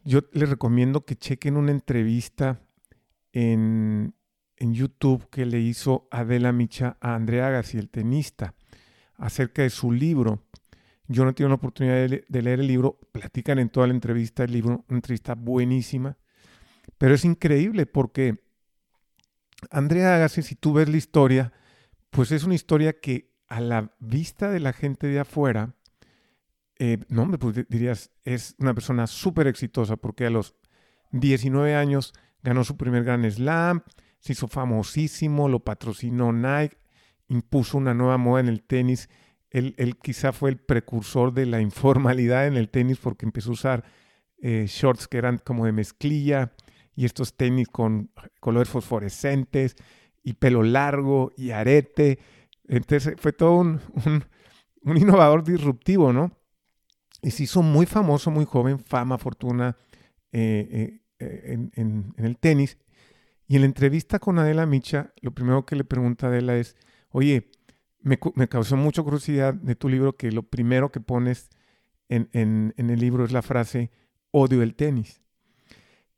yo 0.03 0.21
les 0.33 0.49
recomiendo 0.49 1.05
que 1.05 1.15
chequen 1.15 1.57
una 1.57 1.71
entrevista 1.71 2.61
en, 3.31 4.15
en 4.57 4.73
YouTube 4.73 5.29
que 5.29 5.45
le 5.45 5.59
hizo 5.59 6.07
Adela 6.11 6.51
Micha 6.51 6.97
a 7.01 7.15
Andrea 7.15 7.47
Agassi, 7.47 7.77
el 7.77 7.89
tenista, 7.89 8.55
acerca 9.17 9.61
de 9.61 9.69
su 9.69 9.91
libro 9.91 10.43
yo 11.11 11.23
no 11.23 11.31
he 11.31 11.33
tenido 11.33 11.49
la 11.49 11.55
oportunidad 11.55 12.07
de, 12.07 12.41
leer 12.41 12.61
el 12.61 12.67
libro, 12.67 12.99
platican 13.11 13.59
en 13.59 13.69
toda 13.69 13.87
la 13.87 13.93
entrevista 13.93 14.43
el 14.43 14.53
libro, 14.53 14.85
una 14.87 14.97
entrevista 14.97 15.35
buenísima, 15.35 16.17
pero 16.97 17.13
es 17.13 17.25
increíble 17.25 17.85
porque 17.85 18.43
Andrea 19.69 20.15
Agassi, 20.15 20.41
si 20.41 20.55
tú 20.55 20.73
ves 20.73 20.89
la 20.89 20.97
historia, 20.97 21.53
pues 22.09 22.31
es 22.31 22.43
una 22.43 22.55
historia 22.55 22.99
que 22.99 23.33
a 23.47 23.59
la 23.59 23.93
vista 23.99 24.49
de 24.49 24.61
la 24.61 24.71
gente 24.73 25.07
de 25.07 25.19
afuera, 25.19 25.75
eh, 26.83 26.97
no, 27.09 27.23
hombre, 27.23 27.37
pues 27.37 27.67
dirías, 27.69 28.11
es 28.25 28.55
una 28.59 28.73
persona 28.73 29.07
súper 29.07 29.47
exitosa 29.47 29.97
porque 29.97 30.25
a 30.25 30.29
los 30.29 30.55
19 31.11 31.75
años 31.75 32.13
ganó 32.41 32.63
su 32.63 32.77
primer 32.77 33.03
Gran 33.03 33.29
Slam, 33.29 33.83
se 34.19 34.33
hizo 34.33 34.47
famosísimo, 34.47 35.47
lo 35.47 35.59
patrocinó 35.59 36.31
Nike, 36.33 36.77
impuso 37.27 37.77
una 37.77 37.93
nueva 37.93 38.17
moda 38.17 38.41
en 38.41 38.47
el 38.47 38.63
tenis 38.63 39.09
él, 39.51 39.97
quizá 40.01 40.31
fue 40.31 40.49
el 40.49 40.57
precursor 40.57 41.33
de 41.33 41.45
la 41.45 41.59
informalidad 41.59 42.47
en 42.47 42.55
el 42.55 42.69
tenis 42.69 42.97
porque 42.97 43.25
empezó 43.25 43.49
a 43.49 43.53
usar 43.53 43.83
eh, 44.41 44.65
shorts 44.67 45.07
que 45.07 45.17
eran 45.17 45.39
como 45.39 45.65
de 45.65 45.73
mezclilla 45.73 46.53
y 46.95 47.05
estos 47.05 47.35
tenis 47.35 47.67
con 47.67 48.11
colores 48.39 48.69
fosforescentes 48.69 49.75
y 50.23 50.33
pelo 50.33 50.63
largo 50.63 51.33
y 51.35 51.51
arete. 51.51 52.19
Entonces 52.67 53.15
fue 53.17 53.33
todo 53.33 53.55
un, 53.57 53.81
innovador 54.85 55.43
disruptivo, 55.43 56.13
¿no? 56.13 56.31
Y 57.21 57.31
se 57.31 57.43
hizo 57.43 57.61
muy 57.61 57.85
famoso, 57.85 58.31
muy 58.31 58.45
joven, 58.45 58.79
fama, 58.79 59.17
fortuna 59.17 59.77
eh, 60.31 61.01
eh, 61.19 61.69
en, 61.75 62.13
el 62.17 62.37
tenis. 62.37 62.77
Y 63.47 63.55
en 63.55 63.61
la 63.61 63.67
entrevista 63.67 64.19
con 64.19 64.39
Adela 64.39 64.65
Micha, 64.65 65.13
lo 65.21 65.31
primero 65.31 65.65
que 65.65 65.75
le 65.75 65.83
pregunta 65.83 66.27
Adela 66.27 66.55
es, 66.55 66.75
oye, 67.09 67.51
me, 67.99 68.17
causó 68.47 68.77
mucha 68.77 69.03
curiosidad 69.03 69.53
de 69.53 69.75
tu 69.75 69.89
libro 69.89 70.15
que 70.15 70.31
lo 70.31 70.43
primero 70.43 70.91
que 70.91 70.99
pones 70.99 71.49
en, 72.09 72.73
el 72.75 72.99
libro 72.99 73.23
es 73.25 73.31
la 73.31 73.41
frase 73.41 73.91
odio 74.31 74.63
el 74.63 74.75
tenis. 74.75 75.21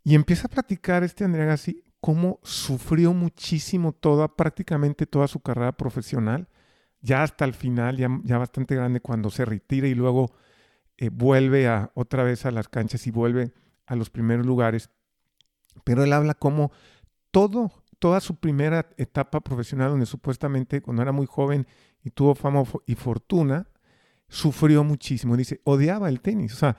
Y 0.04 0.16
empieza 0.16 0.48
a 0.48 0.52
platicar 0.52 1.04
este 1.04 1.24
Andrea 1.24 1.46
Gassi 1.46 1.84
cómo 2.00 2.40
sufrió 2.44 3.14
muchísimo 3.14 3.94
toda, 3.94 4.36
prácticamente 4.36 5.06
toda 5.06 5.28
su 5.28 5.40
carrera 5.40 5.72
profesional, 5.72 6.50
ya 7.02 7.24
hasta 7.24 7.46
el 7.46 7.54
final, 7.54 7.98
ya, 7.98 8.10
ya 8.24 8.38
bastante 8.38 8.76
grande, 8.76 9.00
cuando 9.00 9.30
se 9.30 9.46
retira 9.46 9.88
y 9.88 9.96
luego 9.96 10.34
eh, 11.06 11.10
vuelve 11.12 11.68
a, 11.68 11.92
otra 11.96 12.24
vez 12.24 12.46
a 12.46 12.52
las 12.52 12.68
canchas 12.68 13.08
y 13.08 13.12
vuelve 13.12 13.54
a 13.86 13.96
los 13.96 14.10
primeros 14.10 14.46
lugares. 14.46 14.90
Pero 15.84 16.04
él 16.04 16.14
habla 16.14 16.34
como 16.34 16.72
todo 17.32 17.72
toda 18.04 18.20
su 18.20 18.36
primera 18.36 18.90
etapa 18.98 19.40
profesional, 19.40 19.92
donde 19.92 20.06
supuestamente 20.06 20.82
cuando 20.82 21.02
era 21.02 21.14
muy 21.14 21.26
joven 21.26 21.66
y 22.04 22.10
tuvo 22.10 22.36
fama 22.36 22.62
y 22.86 22.96
fortuna, 22.96 23.66
sufrió 24.28 24.84
muchísimo. 24.84 25.38
Dice, 25.38 25.62
odiaba 25.64 26.10
el 26.10 26.20
tenis. 26.20 26.52
O 26.52 26.58
sea, 26.58 26.76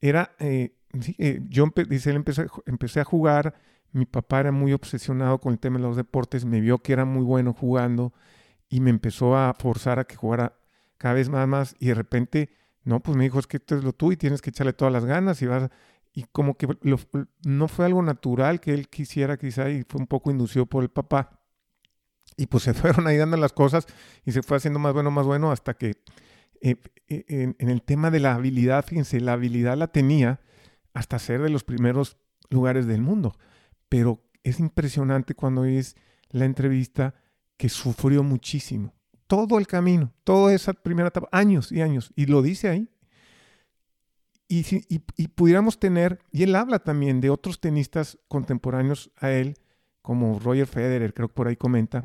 era, 0.00 0.36
eh, 0.38 0.76
eh, 1.18 1.40
yo 1.48 1.66
dice, 1.88 2.10
él 2.10 2.16
empecé, 2.16 2.46
empecé 2.66 3.00
a 3.00 3.04
jugar, 3.04 3.56
mi 3.90 4.06
papá 4.06 4.38
era 4.38 4.52
muy 4.52 4.72
obsesionado 4.72 5.40
con 5.40 5.52
el 5.52 5.58
tema 5.58 5.78
de 5.78 5.82
los 5.82 5.96
deportes, 5.96 6.44
me 6.44 6.60
vio 6.60 6.78
que 6.78 6.92
era 6.92 7.04
muy 7.04 7.24
bueno 7.24 7.52
jugando 7.54 8.12
y 8.68 8.78
me 8.78 8.90
empezó 8.90 9.36
a 9.36 9.54
forzar 9.54 9.98
a 9.98 10.04
que 10.04 10.14
jugara 10.14 10.60
cada 10.96 11.14
vez 11.14 11.28
más, 11.28 11.48
más 11.48 11.74
y 11.80 11.88
de 11.88 11.94
repente, 11.94 12.50
no, 12.88 13.00
pues 13.00 13.18
me 13.18 13.24
dijo, 13.24 13.38
es 13.38 13.46
que 13.46 13.58
esto 13.58 13.76
es 13.76 13.84
lo 13.84 13.92
tú 13.92 14.12
y 14.12 14.16
tienes 14.16 14.40
que 14.40 14.48
echarle 14.48 14.72
todas 14.72 14.90
las 14.90 15.04
ganas 15.04 15.42
y 15.42 15.46
vas 15.46 15.68
y 16.14 16.24
como 16.32 16.56
que 16.56 16.66
no 17.44 17.68
fue 17.68 17.84
algo 17.84 18.02
natural 18.02 18.60
que 18.60 18.72
él 18.72 18.88
quisiera 18.88 19.36
quizá 19.36 19.68
y 19.68 19.84
fue 19.86 20.00
un 20.00 20.06
poco 20.06 20.30
inducido 20.30 20.64
por 20.64 20.82
el 20.82 20.88
papá. 20.88 21.38
Y 22.38 22.46
pues 22.46 22.62
se 22.62 22.72
fueron 22.74 23.06
ahí 23.06 23.18
dando 23.18 23.36
las 23.36 23.52
cosas 23.52 23.86
y 24.24 24.32
se 24.32 24.42
fue 24.42 24.56
haciendo 24.56 24.78
más 24.78 24.94
bueno, 24.94 25.10
más 25.10 25.26
bueno 25.26 25.52
hasta 25.52 25.74
que 25.74 26.02
eh, 26.62 26.76
eh, 27.08 27.54
en, 27.58 27.68
el 27.68 27.82
tema 27.82 28.10
de 28.10 28.20
la 28.20 28.34
habilidad, 28.34 28.86
fíjense, 28.86 29.20
la 29.20 29.34
habilidad 29.34 29.76
la 29.76 29.88
tenía 29.88 30.40
hasta 30.94 31.18
ser 31.18 31.42
de 31.42 31.50
los 31.50 31.64
primeros 31.64 32.16
lugares 32.48 32.86
del 32.86 33.02
mundo. 33.02 33.36
Pero 33.90 34.24
es 34.44 34.60
impresionante 34.60 35.34
cuando 35.34 35.66
es 35.66 35.94
la 36.30 36.46
entrevista 36.46 37.16
que 37.58 37.68
sufrió 37.68 38.22
muchísimo. 38.22 38.94
Todo 39.28 39.58
el 39.58 39.68
camino, 39.68 40.12
toda 40.24 40.52
esa 40.52 40.72
primera 40.72 41.08
etapa, 41.08 41.28
años 41.30 41.70
y 41.70 41.80
años. 41.80 42.12
Y 42.16 42.26
lo 42.26 42.42
dice 42.42 42.68
ahí. 42.68 42.88
Y, 44.48 44.64
y, 44.88 45.28
pudiéramos 45.28 45.78
tener, 45.78 46.20
y 46.32 46.42
él 46.42 46.56
habla 46.56 46.78
también 46.78 47.20
de 47.20 47.28
otros 47.28 47.60
tenistas 47.60 48.18
contemporáneos 48.28 49.10
a 49.16 49.30
él, 49.30 49.58
como 50.00 50.38
Roger 50.38 50.66
Federer, 50.66 51.12
creo 51.12 51.28
que 51.28 51.34
por 51.34 51.48
ahí 51.48 51.56
comenta. 51.56 52.02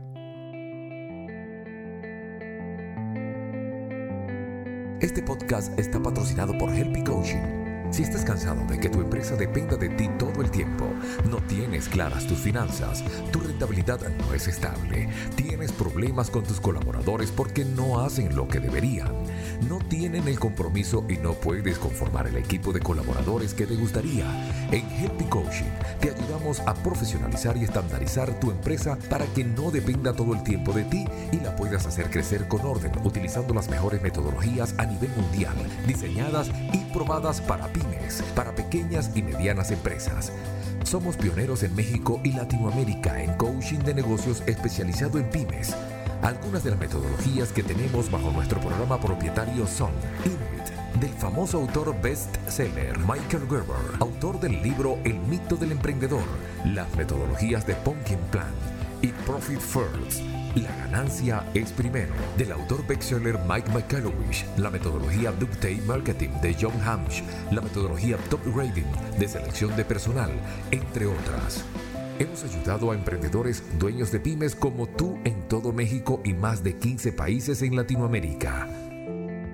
Este 4.99 5.23
podcast 5.23 5.79
está 5.79 6.03
patrocinado 6.03 6.57
por 6.57 6.69
Helpy 6.69 7.03
Coaching 7.05 7.62
si 7.93 8.01
estás 8.01 8.25
cansado 8.25 8.65
de 8.65 8.79
que 8.79 8.89
tu 8.89 9.01
empresa 9.01 9.35
dependa 9.35 9.77
de 9.77 9.87
ti 9.89 10.09
todo 10.17 10.41
el 10.41 10.49
tiempo, 10.49 10.89
no 11.29 11.37
tienes 11.43 11.87
claras 11.87 12.25
tus 12.25 12.39
finanzas, 12.39 13.03
tu 13.31 13.39
rentabilidad 13.39 13.99
no 14.17 14.33
es 14.33 14.47
estable, 14.47 15.07
tienes 15.35 15.71
problemas 15.71 16.31
con 16.31 16.43
tus 16.43 16.59
colaboradores 16.59 17.29
porque 17.29 17.63
no 17.63 17.99
hacen 17.99 18.35
lo 18.35 18.47
que 18.47 18.59
deberían, 18.59 19.13
no 19.67 19.79
tienen 19.79 20.27
el 20.27 20.39
compromiso 20.39 21.05
y 21.09 21.17
no 21.17 21.33
puedes 21.33 21.77
conformar 21.77 22.27
el 22.27 22.37
equipo 22.37 22.73
de 22.73 22.79
colaboradores 22.79 23.53
que 23.53 23.67
te 23.67 23.75
gustaría, 23.75 24.25
en 24.71 24.89
Helpy 24.91 25.25
Coaching 25.25 25.71
te 25.99 26.11
ayudamos 26.11 26.59
a 26.61 26.73
profesionalizar 26.73 27.55
y 27.57 27.63
estandarizar 27.63 28.39
tu 28.39 28.51
empresa 28.51 28.97
para 29.09 29.25
que 29.27 29.43
no 29.43 29.71
dependa 29.71 30.13
todo 30.13 30.33
el 30.33 30.43
tiempo 30.43 30.73
de 30.73 30.83
ti 30.83 31.05
y 31.31 31.39
la 31.39 31.55
puedas 31.55 31.85
hacer 31.85 32.09
crecer 32.09 32.47
con 32.47 32.61
orden 32.61 32.91
utilizando 33.03 33.53
las 33.53 33.69
mejores 33.69 34.01
metodologías 34.01 34.75
a 34.77 34.85
nivel 34.85 35.09
mundial, 35.15 35.55
diseñadas 35.87 36.49
y 36.73 36.79
probadas 36.93 37.39
para 37.41 37.67
ti 37.67 37.81
para 38.35 38.53
pequeñas 38.53 39.11
y 39.15 39.21
medianas 39.21 39.71
empresas. 39.71 40.31
Somos 40.83 41.15
pioneros 41.15 41.63
en 41.63 41.75
México 41.75 42.19
y 42.23 42.33
Latinoamérica 42.33 43.21
en 43.21 43.33
coaching 43.33 43.79
de 43.79 43.93
negocios 43.93 44.43
especializado 44.45 45.17
en 45.17 45.29
pymes. 45.29 45.73
Algunas 46.23 46.63
de 46.63 46.69
las 46.71 46.79
metodologías 46.79 47.51
que 47.51 47.63
tenemos 47.63 48.09
bajo 48.09 48.31
nuestro 48.31 48.61
programa 48.61 48.99
propietario 48.99 49.67
son 49.67 49.91
INRIT, 50.23 50.99
del 51.01 51.11
famoso 51.19 51.57
autor 51.57 51.93
bestseller 52.01 52.97
Michael 52.99 53.45
Gerber, 53.49 53.99
autor 53.99 54.39
del 54.39 54.63
libro 54.63 54.97
El 55.03 55.19
mito 55.19 55.57
del 55.57 55.73
emprendedor, 55.73 56.23
las 56.65 56.93
metodologías 56.95 57.67
de 57.67 57.75
Pumpkin 57.75 58.19
Plan 58.31 58.53
y 59.01 59.07
Profit 59.07 59.59
First 59.59 60.21
la 60.55 60.69
ganancia 60.75 61.43
es 61.55 61.71
primero, 61.71 62.13
del 62.37 62.51
autor 62.51 62.85
bestseller 62.85 63.39
Mike 63.47 63.71
McCallowich, 63.71 64.45
la 64.57 64.69
metodología 64.69 65.31
Ductate 65.31 65.81
Marketing 65.87 66.29
de 66.41 66.55
John 66.59 66.79
Hamsh, 66.85 67.23
la 67.51 67.61
metodología 67.61 68.17
Top 68.29 68.41
Rating 68.55 68.85
de 69.17 69.27
selección 69.27 69.75
de 69.75 69.83
personal, 69.83 70.31
entre 70.69 71.07
otras. 71.07 71.65
Hemos 72.19 72.43
ayudado 72.43 72.91
a 72.91 72.95
emprendedores 72.95 73.63
dueños 73.79 74.11
de 74.11 74.19
pymes 74.19 74.55
como 74.55 74.87
tú 74.87 75.17
en 75.23 75.47
todo 75.47 75.73
México 75.73 76.21
y 76.23 76.33
más 76.33 76.63
de 76.63 76.75
15 76.75 77.11
países 77.11 77.61
en 77.63 77.75
Latinoamérica. 77.75 78.82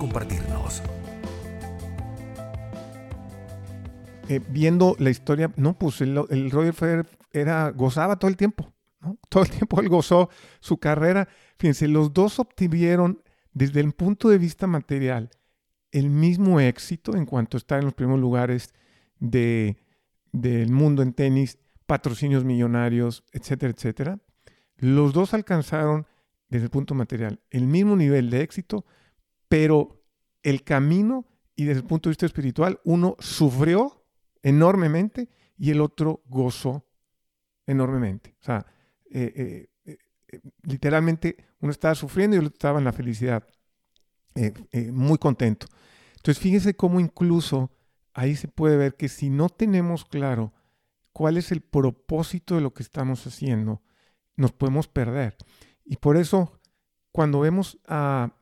compartirnos. 0.47 0.83
Eh, 4.29 4.41
viendo 4.49 4.95
la 4.99 5.09
historia, 5.09 5.51
no, 5.55 5.77
pues 5.77 6.01
el, 6.01 6.51
Roger 6.51 6.73
Federer 6.73 7.07
era, 7.31 7.69
gozaba 7.71 8.17
todo 8.17 8.29
el 8.29 8.35
tiempo 8.35 8.73
Todo 9.29 9.43
el 9.43 9.49
tiempo 9.49 9.79
él 9.79 9.89
gozó 9.89 10.29
su 10.59 10.77
carrera. 10.77 11.27
Fíjense, 11.57 11.87
los 11.87 12.13
dos 12.13 12.39
obtuvieron 12.39 13.21
desde 13.53 13.79
el 13.79 13.93
punto 13.93 14.29
de 14.29 14.37
vista 14.37 14.67
material 14.67 15.29
el 15.91 16.09
mismo 16.09 16.59
éxito 16.59 17.15
en 17.15 17.25
cuanto 17.25 17.57
a 17.57 17.59
estar 17.59 17.79
en 17.79 17.85
los 17.85 17.93
primeros 17.93 18.19
lugares 18.19 18.73
de, 19.19 19.77
del 20.31 20.71
mundo 20.71 21.01
en 21.01 21.13
tenis, 21.13 21.57
patrocinios 21.85 22.43
millonarios, 22.43 23.23
etcétera, 23.31 23.73
etcétera. 23.75 24.19
Los 24.77 25.13
dos 25.13 25.33
alcanzaron 25.33 26.05
desde 26.49 26.65
el 26.65 26.71
punto 26.71 26.93
material 26.93 27.39
el 27.49 27.65
mismo 27.65 27.95
nivel 27.95 28.29
de 28.29 28.41
éxito, 28.41 28.85
pero 29.47 29.96
el 30.47 30.63
camino 30.63 31.25
y 31.57 31.65
desde 31.65 31.81
el 31.81 31.85
punto 31.85 32.07
de 32.07 32.11
vista 32.11 32.25
espiritual, 32.25 32.79
uno 32.85 33.17
sufrió 33.19 34.05
enormemente 34.41 35.27
y 35.57 35.71
el 35.71 35.81
otro 35.81 36.23
gozó 36.25 36.85
enormemente. 37.65 38.37
O 38.39 38.43
sea, 38.45 38.65
eh, 39.11 39.67
eh, 39.85 39.97
eh, 40.27 40.39
literalmente 40.63 41.35
uno 41.59 41.71
estaba 41.71 41.95
sufriendo 41.95 42.37
y 42.37 42.39
el 42.39 42.45
otro 42.45 42.55
estaba 42.55 42.79
en 42.79 42.85
la 42.85 42.93
felicidad, 42.93 43.45
muy 44.93 45.17
contento. 45.17 45.67
Entonces 46.15 46.41
fíjese 46.41 46.75
cómo 46.75 47.01
incluso 47.01 47.71
ahí 48.13 48.37
se 48.37 48.47
puede 48.47 48.77
ver 48.77 48.95
que 48.95 49.09
si 49.09 49.29
no 49.29 49.49
tenemos 49.49 50.05
claro 50.05 50.53
cuál 51.11 51.35
es 51.35 51.51
el 51.51 51.59
propósito 51.59 52.55
de 52.55 52.61
lo 52.61 52.73
que 52.73 52.83
estamos 52.83 53.27
haciendo, 53.27 53.81
nos 54.37 54.53
podemos 54.53 54.87
perder. 54.87 55.35
Y 55.83 55.97
por 55.97 56.15
eso, 56.15 56.57
cuando 57.11 57.41
vemos 57.41 57.79
a... 57.85 58.36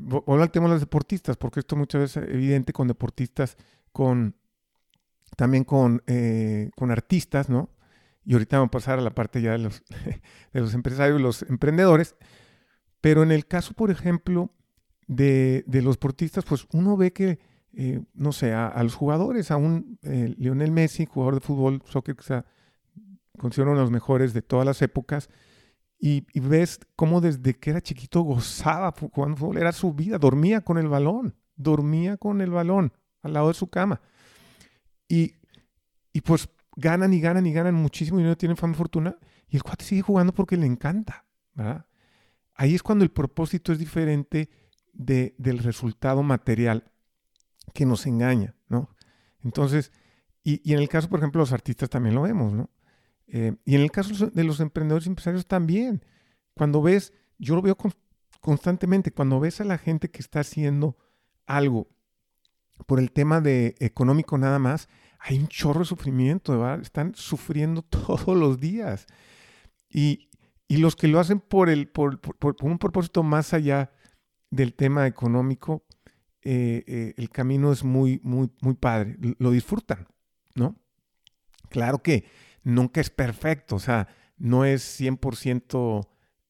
Volver 0.00 0.42
al 0.42 0.50
tema 0.50 0.66
de 0.66 0.72
los 0.72 0.80
deportistas, 0.80 1.36
porque 1.36 1.60
esto 1.60 1.76
muchas 1.76 2.00
veces 2.00 2.22
es 2.24 2.34
evidente 2.34 2.72
con 2.72 2.88
deportistas, 2.88 3.56
con 3.92 4.34
también 5.36 5.64
con, 5.64 6.02
con 6.74 6.90
artistas, 6.90 7.48
¿no? 7.48 7.70
y 8.28 8.34
ahorita 8.34 8.58
vamos 8.58 8.68
a 8.68 8.72
pasar 8.72 8.98
a 8.98 9.02
la 9.02 9.14
parte 9.14 9.40
ya 9.40 9.52
de 9.52 9.58
los, 9.58 9.82
de 10.52 10.60
los 10.60 10.74
empresarios 10.74 11.18
los 11.18 11.42
emprendedores, 11.44 12.14
pero 13.00 13.22
en 13.22 13.32
el 13.32 13.46
caso, 13.46 13.72
por 13.72 13.90
ejemplo, 13.90 14.50
de, 15.06 15.64
los 15.66 15.94
deportistas, 15.94 16.44
pues 16.44 16.66
uno 16.74 16.98
ve 16.98 17.14
que, 17.14 17.38
eh, 17.72 18.02
no 18.12 18.32
sé, 18.32 18.52
a, 18.52 18.82
los 18.82 18.94
jugadores, 18.94 19.50
a 19.50 19.56
un 19.56 19.98
eh, 20.02 20.34
Lionel 20.36 20.72
Messi, 20.72 21.06
jugador 21.06 21.36
de 21.36 21.40
fútbol, 21.40 21.80
soccer, 21.86 22.16
que 22.16 22.22
sea, 22.22 22.44
considero 23.38 23.70
uno 23.70 23.78
de 23.78 23.84
los 23.84 23.90
mejores 23.90 24.34
de 24.34 24.42
todas 24.42 24.66
las 24.66 24.82
épocas, 24.82 25.30
y, 25.98 26.24
ves 26.40 26.80
cómo 26.94 27.20
desde 27.20 27.54
que 27.54 27.70
era 27.70 27.80
chiquito 27.80 28.22
gozaba 28.22 28.94
jugando 29.12 29.36
fútbol, 29.36 29.58
era 29.58 29.72
su 29.72 29.92
vida, 29.92 30.18
dormía 30.18 30.60
con 30.60 30.78
el 30.78 30.88
balón, 30.88 31.34
dormía 31.56 32.16
con 32.16 32.40
el 32.40 32.50
balón 32.50 32.92
al 33.22 33.32
lado 33.32 33.48
de 33.48 33.54
su 33.54 33.68
cama. 33.68 34.00
Y, 35.08 35.34
y 36.12 36.20
pues 36.20 36.48
ganan 36.76 37.12
y 37.12 37.20
ganan 37.20 37.46
y 37.46 37.52
ganan 37.52 37.74
muchísimo 37.74 38.20
y 38.20 38.22
no 38.22 38.36
tienen 38.36 38.56
fama 38.56 38.74
y 38.74 38.76
fortuna, 38.76 39.16
y 39.48 39.56
el 39.56 39.62
cuate 39.62 39.84
sigue 39.84 40.02
jugando 40.02 40.32
porque 40.32 40.56
le 40.56 40.66
encanta, 40.66 41.24
Ahí 42.54 42.74
es 42.74 42.84
cuando 42.84 43.04
el 43.04 43.10
propósito 43.10 43.72
es 43.72 43.80
diferente 43.80 44.48
del 44.92 45.58
resultado 45.58 46.22
material 46.22 46.92
que 47.74 47.84
nos 47.86 48.06
engaña, 48.06 48.54
¿no? 48.68 48.94
Entonces, 49.40 49.92
y, 50.42 50.72
en 50.72 50.78
el 50.78 50.88
caso, 50.88 51.08
por 51.08 51.18
ejemplo, 51.18 51.40
de 51.40 51.42
los 51.42 51.52
artistas 51.52 51.90
también 51.90 52.14
lo 52.14 52.22
vemos, 52.22 52.52
¿no? 52.52 52.70
Eh, 53.28 53.54
y 53.64 53.74
en 53.74 53.82
el 53.82 53.90
caso 53.90 54.28
de 54.28 54.44
los 54.44 54.60
emprendedores 54.60 55.06
y 55.06 55.10
empresarios 55.10 55.46
también. 55.46 56.04
Cuando 56.54 56.82
ves, 56.82 57.12
yo 57.38 57.54
lo 57.54 57.62
veo 57.62 57.76
constantemente, 58.40 59.12
cuando 59.12 59.38
ves 59.38 59.60
a 59.60 59.64
la 59.64 59.78
gente 59.78 60.10
que 60.10 60.20
está 60.20 60.40
haciendo 60.40 60.96
algo 61.46 61.88
por 62.86 62.98
el 62.98 63.12
tema 63.12 63.40
de 63.40 63.74
económico 63.80 64.38
nada 64.38 64.58
más, 64.58 64.88
hay 65.18 65.38
un 65.38 65.48
chorro 65.48 65.80
de 65.80 65.86
sufrimiento, 65.86 66.74
están 66.76 67.14
sufriendo 67.14 67.82
todos 67.90 68.36
los 68.36 68.60
días. 68.60 69.06
Y, 69.88 70.24
los 70.68 70.96
que 70.96 71.08
lo 71.08 71.18
hacen 71.18 71.40
por, 71.40 71.70
el, 71.70 71.88
por, 71.88 72.20
un 72.60 72.78
propósito 72.78 73.22
más 73.22 73.54
allá 73.54 73.90
del 74.50 74.74
tema 74.74 75.06
económico, 75.06 75.86
eh, 76.42 76.84
eh, 76.86 77.14
el 77.16 77.30
camino 77.30 77.72
es 77.72 77.84
muy, 77.84 78.20
muy, 78.22 78.50
muy 78.60 78.74
padre, 78.74 79.16
lo 79.38 79.50
disfrutan, 79.50 80.06
¿no? 80.54 80.76
Claro 81.70 82.02
que 82.02 82.26
nunca 82.68 83.00
es 83.00 83.10
perfecto, 83.10 83.76
o 83.76 83.78
sea, 83.78 84.08
no 84.36 84.64
es 84.64 85.00
100% 85.00 86.06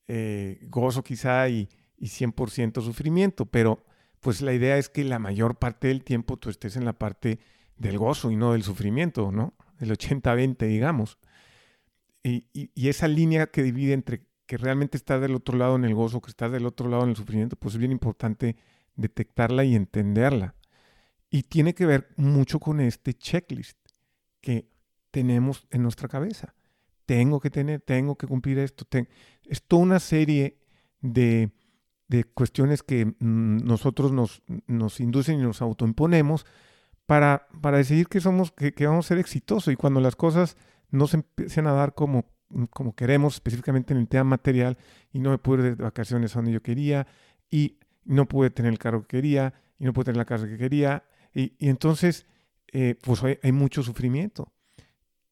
eh, 0.09 0.59
gozo 0.69 1.03
quizá 1.03 1.49
y, 1.49 1.69
y 1.97 2.07
100% 2.07 2.83
sufrimiento, 2.83 3.47
pero 3.47 3.85
pues 4.21 4.43
la 4.43 4.53
idea 4.53 4.77
es 4.79 4.89
que 4.89 5.05
la 5.05 5.19
mayor 5.19 5.57
parte 5.57 5.89
del 5.89 6.05
tiempo 6.05 6.37
tú 6.37 6.51
estés 6.51 6.77
en 6.77 6.85
la 6.85 6.93
parte 6.93 7.39
del 7.77 7.99
gozo 7.99 8.31
y 8.31 8.37
no 8.37 8.53
del 8.53 8.63
sufrimiento, 8.63 9.31
¿no? 9.31 9.55
El 9.79 9.91
80-20, 9.91 10.67
digamos. 10.67 11.19
Y, 12.25 12.47
esa 12.89 13.09
línea 13.09 13.47
que 13.47 13.63
divide 13.63 13.93
entre 13.93 14.27
que 14.47 14.57
realmente 14.57 14.97
estás 14.97 15.21
del 15.21 15.35
otro 15.35 15.57
lado 15.57 15.77
en 15.77 15.85
el 15.85 15.95
gozo, 15.95 16.21
que 16.21 16.31
estás 16.31 16.51
del 16.51 16.67
otro 16.67 16.89
lado 16.89 17.05
en 17.05 17.11
el 17.11 17.17
sufrimiento, 17.17 17.57
pues 17.57 17.75
es 17.75 17.79
bien 17.79 17.93
importante 17.93 18.57
detectarla 18.97 19.65
y 19.65 19.77
entenderla. 19.77 20.55
Y 21.31 21.45
tiene 21.45 21.75
que 21.75 21.87
ver 21.87 22.09
mucho 22.17 22.59
con 22.59 22.81
este 22.81 23.15
checklist 23.15 23.79
que 24.41 24.71
tenemos 25.19 25.67
en 25.73 25.83
nuestra 25.83 26.07
cabeza. 26.07 26.55
Tengo 27.05 27.41
que 27.41 27.51
tener, 27.51 27.81
tengo 27.81 28.17
que 28.17 28.29
cumplir 28.29 28.61
esto. 28.61 28.87
es 29.45 29.63
toda 29.65 29.83
una 29.83 29.99
serie 29.99 30.59
de, 31.01 31.51
cuestiones 32.35 32.85
que 32.85 33.05
mm, 33.07 33.67
nosotros 33.67 34.13
nos, 34.13 34.43
nos, 34.69 35.01
inducen 35.01 35.41
y 35.41 35.43
nos 35.43 35.61
autoimponemos 35.61 36.47
para, 37.05 37.49
para 37.61 37.79
decidir 37.79 38.07
que, 38.07 38.21
somos, 38.21 38.53
que, 38.53 38.87
vamos 38.87 39.07
a 39.07 39.09
ser 39.09 39.19
exitosos 39.19 39.73
y 39.73 39.77
cuando 39.77 39.99
las 40.01 40.15
cosas 40.15 40.57
no 40.91 41.09
se 41.09 41.17
empiezan 41.17 41.67
a 41.67 41.73
dar 41.73 41.95
como, 41.95 42.27
como 42.71 42.95
queremos, 42.95 43.35
específicamente 43.35 43.93
en 43.93 43.99
el 43.99 44.07
tema 44.07 44.25
material, 44.25 44.79
y 45.13 45.19
no 45.19 45.31
me 45.31 45.39
pude 45.39 45.69
ir 45.69 45.77
de 45.77 45.83
vacaciones 45.83 46.33
donde 46.33 46.53
yo 46.53 46.63
quería, 46.63 47.09
y 47.51 47.81
no 48.05 48.29
pude 48.29 48.51
tener 48.51 48.71
el 48.71 48.79
carro 48.79 49.03
que 49.03 49.17
quería, 49.17 49.53
y 49.81 49.85
no 49.85 49.93
pude 49.93 50.05
tener 50.05 50.19
la 50.19 50.25
casa 50.27 50.47
que 50.47 50.57
quería, 50.57 51.03
y, 51.35 51.55
entonces, 51.59 52.25
eh, 52.73 52.95
pues 53.03 53.23
hay, 53.25 53.53
mucho 53.53 53.83
sufrimiento. 53.83 54.53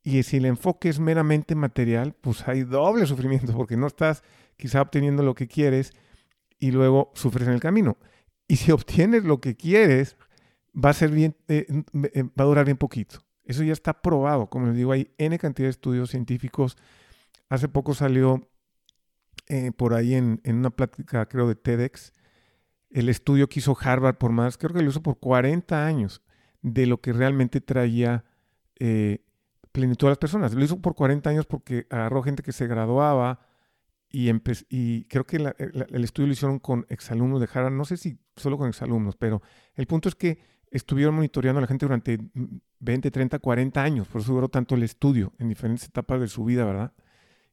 Y 0.06 0.22
si 0.22 0.36
el 0.36 0.44
enfoque 0.44 0.88
es 0.88 1.00
meramente 1.00 1.56
material, 1.56 2.14
pues 2.20 2.46
hay 2.46 2.62
doble 2.62 3.06
sufrimiento, 3.06 3.52
porque 3.56 3.76
no 3.76 3.88
estás 3.88 4.22
quizá 4.56 4.80
obteniendo 4.80 5.24
lo 5.24 5.34
que 5.34 5.48
quieres 5.48 5.94
y 6.60 6.70
luego 6.70 7.10
sufres 7.16 7.48
en 7.48 7.54
el 7.54 7.60
camino. 7.60 7.96
Y 8.46 8.54
si 8.54 8.70
obtienes 8.70 9.24
lo 9.24 9.40
que 9.40 9.56
quieres, 9.56 10.16
va 10.72 10.90
a 10.90 10.92
ser 10.92 11.10
bien, 11.10 11.34
eh, 11.48 11.66
eh, 12.14 12.22
va 12.22 12.44
a 12.44 12.46
durar 12.46 12.64
bien 12.66 12.76
poquito. 12.76 13.18
Eso 13.42 13.64
ya 13.64 13.72
está 13.72 14.00
probado. 14.00 14.48
Como 14.48 14.68
les 14.68 14.76
digo, 14.76 14.92
hay 14.92 15.10
N 15.18 15.36
cantidad 15.40 15.66
de 15.66 15.70
estudios 15.70 16.10
científicos. 16.10 16.76
Hace 17.48 17.66
poco 17.66 17.92
salió 17.92 18.48
por 19.76 19.92
ahí 19.92 20.14
en, 20.14 20.40
en, 20.44 20.56
una 20.58 20.70
plática, 20.70 21.26
creo, 21.26 21.48
de 21.48 21.56
TEDx, 21.56 22.12
el 22.90 23.08
estudio 23.08 23.48
que 23.48 23.58
hizo 23.58 23.76
Harvard 23.80 24.18
por 24.18 24.30
más, 24.30 24.56
creo 24.56 24.72
que 24.72 24.82
lo 24.82 24.90
hizo 24.90 25.02
por 25.02 25.18
40 25.18 25.84
años, 25.84 26.22
de 26.62 26.86
lo 26.86 27.00
que 27.00 27.12
realmente 27.12 27.60
traía 27.60 28.24
eh, 28.78 29.25
plenitud 29.76 30.06
a 30.06 30.10
las 30.10 30.18
personas. 30.18 30.54
Lo 30.54 30.64
hizo 30.64 30.80
por 30.80 30.94
40 30.94 31.28
años 31.28 31.44
porque 31.44 31.86
agarró 31.90 32.22
gente 32.22 32.42
que 32.42 32.52
se 32.52 32.66
graduaba 32.66 33.40
y, 34.10 34.30
y 34.70 35.04
creo 35.04 35.24
que 35.24 35.36
el 35.36 36.04
estudio 36.04 36.28
lo 36.28 36.32
hicieron 36.32 36.58
con 36.60 36.86
exalumnos 36.88 37.40
de 37.40 37.48
Harvard, 37.52 37.74
no 37.74 37.84
sé 37.84 37.98
si 37.98 38.18
solo 38.36 38.56
con 38.56 38.68
exalumnos, 38.68 39.16
pero 39.16 39.42
el 39.74 39.86
punto 39.86 40.08
es 40.08 40.14
que 40.14 40.38
estuvieron 40.70 41.14
monitoreando 41.14 41.58
a 41.58 41.60
la 41.60 41.66
gente 41.66 41.84
durante 41.84 42.18
20, 42.78 43.10
30, 43.10 43.38
40 43.38 43.82
años, 43.82 44.08
por 44.08 44.22
eso 44.22 44.32
duró 44.32 44.48
tanto 44.48 44.76
el 44.76 44.82
estudio 44.82 45.34
en 45.38 45.50
diferentes 45.50 45.84
etapas 45.84 46.20
de 46.20 46.28
su 46.28 46.42
vida, 46.44 46.64
¿verdad? 46.64 46.94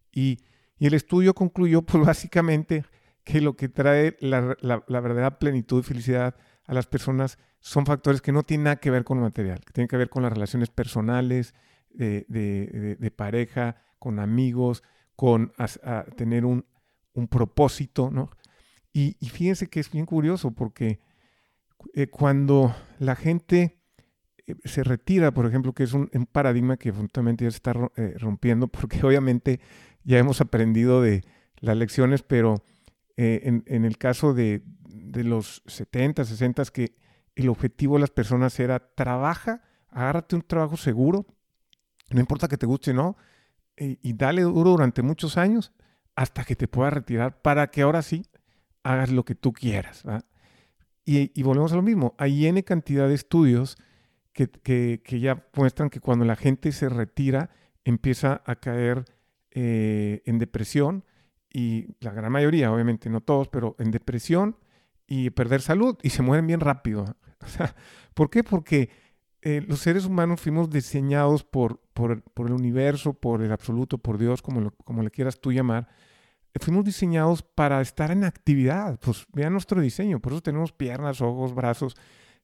Y, 0.09 0.39
y 0.77 0.87
el 0.87 0.93
estudio 0.93 1.33
concluyó, 1.33 1.81
pues 1.81 2.05
básicamente, 2.07 2.85
que 3.25 3.41
lo 3.41 3.57
que 3.57 3.67
trae 3.67 4.15
la, 4.21 4.55
la, 4.61 4.99
verdadera 5.01 5.39
plenitud 5.39 5.81
y 5.81 5.83
felicidad 5.83 6.35
a 6.65 6.73
las 6.73 6.87
personas 6.87 7.37
son 7.59 7.85
factores 7.85 8.21
que 8.21 8.31
no 8.31 8.43
tienen 8.43 8.65
nada 8.65 8.75
que 8.77 8.91
ver 8.91 9.03
con 9.03 9.17
lo 9.17 9.23
material, 9.23 9.59
que 9.65 9.73
tienen 9.73 9.89
que 9.89 9.97
ver 9.97 10.09
con 10.09 10.23
las 10.23 10.31
relaciones 10.31 10.69
personales, 10.69 11.53
de, 11.93 12.25
de, 12.99 13.11
pareja, 13.11 13.77
con 13.99 14.19
amigos, 14.19 14.83
con 15.15 15.53
tener 16.17 16.45
un, 16.45 16.65
un, 17.13 17.27
propósito, 17.27 18.09
¿no? 18.11 18.29
Y, 18.91 19.13
fíjense 19.29 19.67
que 19.67 19.79
es 19.79 19.91
bien 19.91 20.05
curioso 20.05 20.51
porque 20.51 20.99
eh, 21.95 22.07
cuando 22.07 22.75
la 22.99 23.15
gente 23.15 23.79
eh, 24.45 24.55
se 24.65 24.83
retira, 24.83 25.33
por 25.33 25.45
ejemplo, 25.45 25.73
que 25.73 25.83
es 25.83 25.93
un, 25.93 26.09
paradigma 26.31 26.77
que 26.77 26.91
fundamentalmente 26.91 27.45
ya 27.45 27.51
se 27.51 27.57
está 27.57 27.73
eh, 27.95 28.15
rompiendo, 28.17 28.67
porque 28.69 29.05
obviamente 29.05 29.59
ya 30.03 30.19
hemos 30.19 30.41
aprendido 30.41 31.01
de 31.01 31.23
las 31.59 31.77
lecciones, 31.77 32.23
pero 32.23 32.63
eh, 33.15 33.61
en, 33.65 33.85
el 33.85 33.97
caso 33.97 34.33
de, 34.33 34.63
los 35.13 35.61
70, 35.67 36.25
60, 36.25 36.63
que 36.65 36.95
el 37.35 37.49
objetivo 37.49 37.95
de 37.95 38.01
las 38.01 38.09
personas 38.09 38.59
era 38.59 38.79
trabaja, 38.79 39.61
agárrate 39.89 40.35
un 40.35 40.41
trabajo 40.41 40.77
seguro, 40.77 41.25
no 42.13 42.19
importa 42.19 42.47
que 42.47 42.57
te 42.57 42.65
guste 42.65 42.91
o 42.91 42.93
no, 42.93 43.17
y, 43.75 44.13
dale 44.13 44.43
duro 44.43 44.71
durante 44.71 45.01
muchos 45.01 45.37
años 45.37 45.71
hasta 46.15 46.43
que 46.43 46.55
te 46.55 46.67
puedas 46.67 46.93
retirar 46.93 47.41
para 47.41 47.71
que 47.71 47.81
ahora 47.81 48.03
sí 48.03 48.27
hagas 48.83 49.11
lo 49.11 49.25
que 49.25 49.33
tú 49.35 49.51
quieras. 49.51 50.03
Y, 51.05 51.41
volvemos 51.43 51.73
a 51.73 51.75
lo 51.75 51.81
mismo, 51.81 52.15
hay 52.17 52.45
N 52.45 52.63
cantidad 52.63 53.07
de 53.07 53.15
estudios 53.15 53.77
que, 54.31 54.47
que, 54.49 55.19
ya 55.19 55.45
muestran 55.55 55.89
que 55.89 55.99
cuando 55.99 56.25
la 56.25 56.35
gente 56.35 56.71
se 56.71 56.89
retira 56.89 57.49
empieza 57.83 58.41
a 58.45 58.55
caer 58.55 59.05
eh, 59.51 60.21
en 60.25 60.39
depresión, 60.39 61.03
y 61.53 61.95
la 61.99 62.11
gran 62.11 62.31
mayoría, 62.31 62.71
obviamente 62.71 63.09
no 63.09 63.21
todos, 63.21 63.47
pero 63.47 63.75
en 63.77 63.91
depresión 63.91 64.57
y 65.05 65.29
perder 65.29 65.61
salud 65.61 65.97
y 66.01 66.09
se 66.09 66.23
mueren 66.23 66.47
bien 66.47 66.59
rápido. 66.59 67.05
¿Por 68.15 68.31
qué? 68.31 68.43
Porque 68.43 68.89
eh, 69.45 69.63
los 69.67 69.79
seres 69.79 70.05
humanos 70.05 70.39
fuimos 70.39 70.69
diseñados 70.69 71.43
por, 71.43 71.79
por, 71.93 72.21
por, 72.21 72.47
el 72.47 72.53
universo, 72.53 73.13
por 73.13 73.41
el 73.41 73.51
absoluto, 73.51 73.97
por 73.97 74.17
Dios, 74.17 74.41
como, 74.41 74.71
como 74.83 75.03
le 75.03 75.11
quieras 75.11 75.39
tú 75.39 75.51
llamar. 75.51 75.87
Fuimos 76.61 76.85
diseñados 76.85 77.41
para 77.41 77.81
estar 77.81 78.11
en 78.11 78.23
actividad. 78.23 78.99
Pues 78.99 79.25
vean 79.33 79.53
nuestro 79.53 79.81
diseño, 79.81 80.19
por 80.19 80.33
eso 80.33 80.41
tenemos 80.41 80.71
piernas, 80.71 81.21
ojos, 81.21 81.53
brazos. 81.53 81.95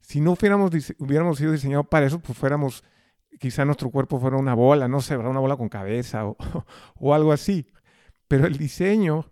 Si 0.01 0.19
no 0.19 0.35
fuéramos, 0.35 0.71
hubiéramos 0.97 1.37
sido 1.37 1.51
diseñados 1.51 1.87
para 1.87 2.05
eso, 2.05 2.19
pues 2.19 2.37
fuéramos, 2.37 2.83
quizá 3.39 3.65
nuestro 3.65 3.89
cuerpo 3.89 4.19
fuera 4.19 4.37
una 4.37 4.53
bola, 4.53 4.87
no 4.87 5.01
sé, 5.01 5.15
una 5.15 5.39
bola 5.39 5.55
con 5.55 5.69
cabeza 5.69 6.25
o, 6.25 6.35
o 6.95 7.13
algo 7.13 7.31
así. 7.31 7.65
Pero 8.27 8.45
el 8.45 8.57
diseño 8.57 9.25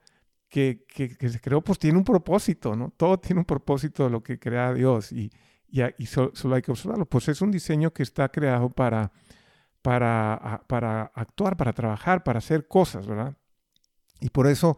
que, 0.50 0.86
se 1.20 1.40
creó, 1.40 1.62
pues 1.62 1.80
tiene 1.80 1.98
un 1.98 2.04
propósito, 2.04 2.76
¿no? 2.76 2.92
Todo 2.96 3.20
tiene 3.20 3.40
un 3.40 3.46
propósito 3.46 4.06
de 4.06 4.10
lo 4.10 4.24
que 4.24 4.40
crea 4.40 4.74
Dios 4.74 5.12
y, 5.12 5.32
y, 5.70 6.06
solo 6.06 6.56
hay 6.56 6.62
que 6.62 6.72
observarlo. 6.72 7.06
Pues 7.06 7.28
es 7.28 7.42
un 7.42 7.52
diseño 7.52 7.92
que 7.92 8.04
está 8.04 8.30
creado 8.30 8.70
para, 8.70 9.12
para, 9.82 10.64
para 10.68 11.12
actuar, 11.14 11.58
para 11.58 11.74
trabajar, 11.74 12.24
para 12.24 12.40
hacer 12.40 12.68
cosas, 12.68 13.08
¿verdad? 13.08 13.38
Y 14.20 14.30
por 14.30 14.48
eso, 14.48 14.78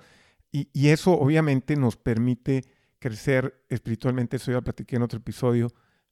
y, 0.51 0.69
y 0.73 0.89
eso 0.89 1.13
obviamente 1.13 1.75
nos 1.75 1.95
permite 1.95 2.63
crecer 2.99 3.63
espiritualmente, 3.69 4.37
eso 4.37 4.51
ya 4.51 4.61
platiqué 4.61 4.97
en 4.97 5.03
otro 5.03 5.19
episodio, 5.19 5.71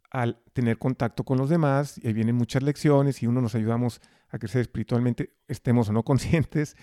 al 0.09 0.41
tener 0.53 0.77
contacto 0.77 1.23
con 1.23 1.37
los 1.37 1.49
demás, 1.49 1.99
y 2.01 2.07
ahí 2.07 2.13
vienen 2.13 2.35
muchas 2.35 2.63
lecciones 2.63 3.21
y 3.21 3.27
uno 3.27 3.41
nos 3.41 3.55
ayudamos 3.55 4.01
a 4.29 4.39
crecer 4.39 4.61
espiritualmente, 4.61 5.33
estemos 5.47 5.89
o 5.89 5.93
no 5.93 6.03
conscientes, 6.05 6.75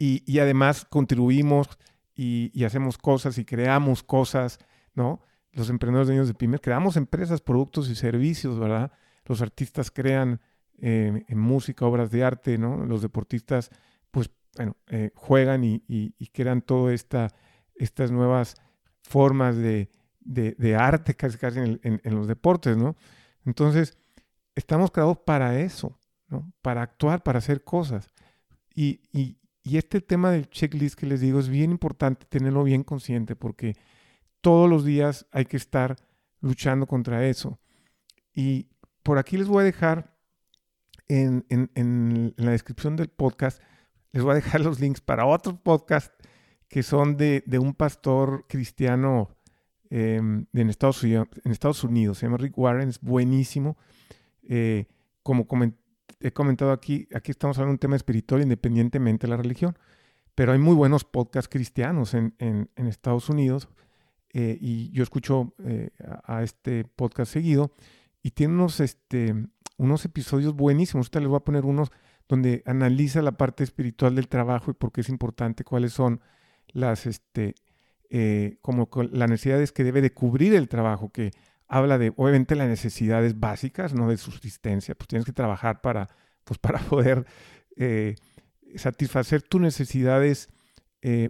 y, 0.00 0.38
además 0.38 0.86
contribuimos 0.88 1.68
y, 2.14 2.64
hacemos 2.64 2.98
cosas 2.98 3.36
y 3.38 3.44
creamos 3.44 4.04
cosas, 4.04 4.60
¿no? 4.94 5.22
Los 5.58 5.70
emprendedores 5.70 6.06
de 6.06 6.14
niños 6.14 6.28
de 6.28 6.34
pymes 6.34 6.60
creamos 6.60 6.96
empresas, 6.96 7.40
productos 7.40 7.90
y 7.90 7.96
servicios, 7.96 8.60
¿verdad? 8.60 8.92
Los 9.24 9.42
artistas 9.42 9.90
crean 9.90 10.40
eh, 10.78 11.24
en 11.26 11.38
música, 11.38 11.84
obras 11.84 12.12
de 12.12 12.22
arte, 12.22 12.56
¿no? 12.58 12.86
Los 12.86 13.02
deportistas, 13.02 13.70
pues, 14.12 14.30
bueno, 14.56 14.76
eh, 14.86 15.10
juegan 15.16 15.64
y, 15.64 16.12
crean 16.32 16.62
todas 16.62 16.94
esta, 16.94 17.34
estas 17.74 18.12
nuevas 18.12 18.54
formas 19.02 19.56
de, 19.56 19.88
arte 20.78 21.14
casi 21.14 21.36
casi 21.38 21.58
en, 21.58 22.00
los 22.04 22.28
deportes, 22.28 22.76
¿no? 22.76 22.94
Entonces, 23.44 23.98
estamos 24.54 24.92
creados 24.92 25.18
para 25.18 25.58
eso, 25.58 25.98
¿no? 26.28 26.52
Para 26.62 26.82
actuar, 26.82 27.24
para 27.24 27.38
hacer 27.38 27.64
cosas. 27.64 28.14
Y, 28.72 29.00
y 29.12 29.76
este 29.76 30.00
tema 30.00 30.30
del 30.30 30.48
checklist 30.48 30.96
que 30.96 31.06
les 31.06 31.20
digo 31.20 31.40
es 31.40 31.48
bien 31.48 31.72
importante 31.72 32.26
tenerlo 32.26 32.62
bien 32.62 32.84
consciente 32.84 33.34
porque 33.34 33.74
todos 34.40 34.68
los 34.68 34.84
días 34.84 35.26
hay 35.30 35.44
que 35.44 35.56
estar 35.56 35.96
luchando 36.40 36.86
contra 36.86 37.26
eso. 37.26 37.58
Y 38.32 38.68
por 39.02 39.18
aquí 39.18 39.36
les 39.36 39.48
voy 39.48 39.62
a 39.62 39.64
dejar 39.64 40.16
en, 41.08 41.44
la 42.36 42.50
descripción 42.50 42.96
del 42.96 43.08
podcast, 43.08 43.62
les 44.12 44.22
voy 44.22 44.32
a 44.32 44.36
dejar 44.36 44.60
los 44.64 44.80
links 44.80 45.00
para 45.00 45.26
otros 45.26 45.58
podcasts 45.58 46.14
que 46.68 46.82
son 46.82 47.16
de, 47.16 47.42
un 47.60 47.74
pastor 47.74 48.44
cristiano 48.48 49.30
em, 49.90 50.46
en, 50.52 50.70
Estados 50.70 51.02
Unidos, 51.02 51.28
en 51.44 51.52
Estados 51.52 51.82
Unidos. 51.82 52.18
Se 52.18 52.26
llama 52.26 52.36
Rick 52.36 52.58
Warren, 52.58 52.90
es 52.90 53.00
buenísimo. 53.00 53.78
Eh, 54.42 54.86
como 55.22 55.46
he 56.20 56.32
comentado 56.32 56.72
aquí, 56.72 57.08
aquí 57.14 57.30
estamos 57.30 57.56
hablando 57.58 57.72
de 57.72 57.74
un 57.74 57.80
tema 57.80 57.96
espiritual 57.96 58.42
independientemente 58.42 59.26
de 59.26 59.30
la 59.30 59.36
religión, 59.36 59.78
pero 60.34 60.52
hay 60.52 60.58
muy 60.58 60.74
buenos 60.74 61.04
podcasts 61.04 61.48
cristianos 61.48 62.14
en, 62.14 62.34
Estados 62.76 63.28
Unidos 63.28 63.68
eh, 64.30 64.58
y 64.60 64.90
yo 64.90 65.02
escucho 65.02 65.54
eh, 65.64 65.90
a, 66.24 66.42
este 66.42 66.84
podcast 66.84 67.32
seguido 67.32 67.72
y 68.22 68.32
tiene 68.32 68.54
unos, 68.54 68.80
este, 68.80 69.34
unos 69.78 70.04
episodios 70.04 70.54
buenísimos. 70.54 71.06
Ahorita 71.06 71.20
les 71.20 71.28
voy 71.28 71.36
a 71.38 71.44
poner 71.44 71.64
unos 71.64 71.90
donde 72.28 72.62
analiza 72.66 73.22
la 73.22 73.32
parte 73.32 73.64
espiritual 73.64 74.14
del 74.14 74.28
trabajo 74.28 74.70
y 74.70 74.74
por 74.74 74.92
qué 74.92 75.00
es 75.00 75.08
importante, 75.08 75.64
cuáles 75.64 75.94
son 75.94 76.20
las, 76.68 77.06
este, 77.06 77.54
eh, 78.10 78.58
como 78.60 78.90
las 79.12 79.30
necesidades 79.30 79.72
que 79.72 79.82
debe 79.82 80.02
de 80.02 80.12
cubrir 80.12 80.54
el 80.54 80.68
trabajo, 80.68 81.10
que 81.10 81.30
habla 81.66 81.96
de, 81.96 82.12
obviamente, 82.16 82.54
las 82.54 82.68
necesidades 82.68 83.40
básicas, 83.40 83.94
no 83.94 84.10
de 84.10 84.18
subsistencia, 84.18 84.94
pues 84.94 85.08
tienes 85.08 85.24
que 85.24 85.32
trabajar 85.32 85.80
para, 85.80 86.10
pues, 86.44 86.58
para 86.58 86.80
poder 86.80 87.24
eh, 87.76 88.16
satisfacer 88.76 89.42
tus 89.42 89.60
necesidades 89.60 90.48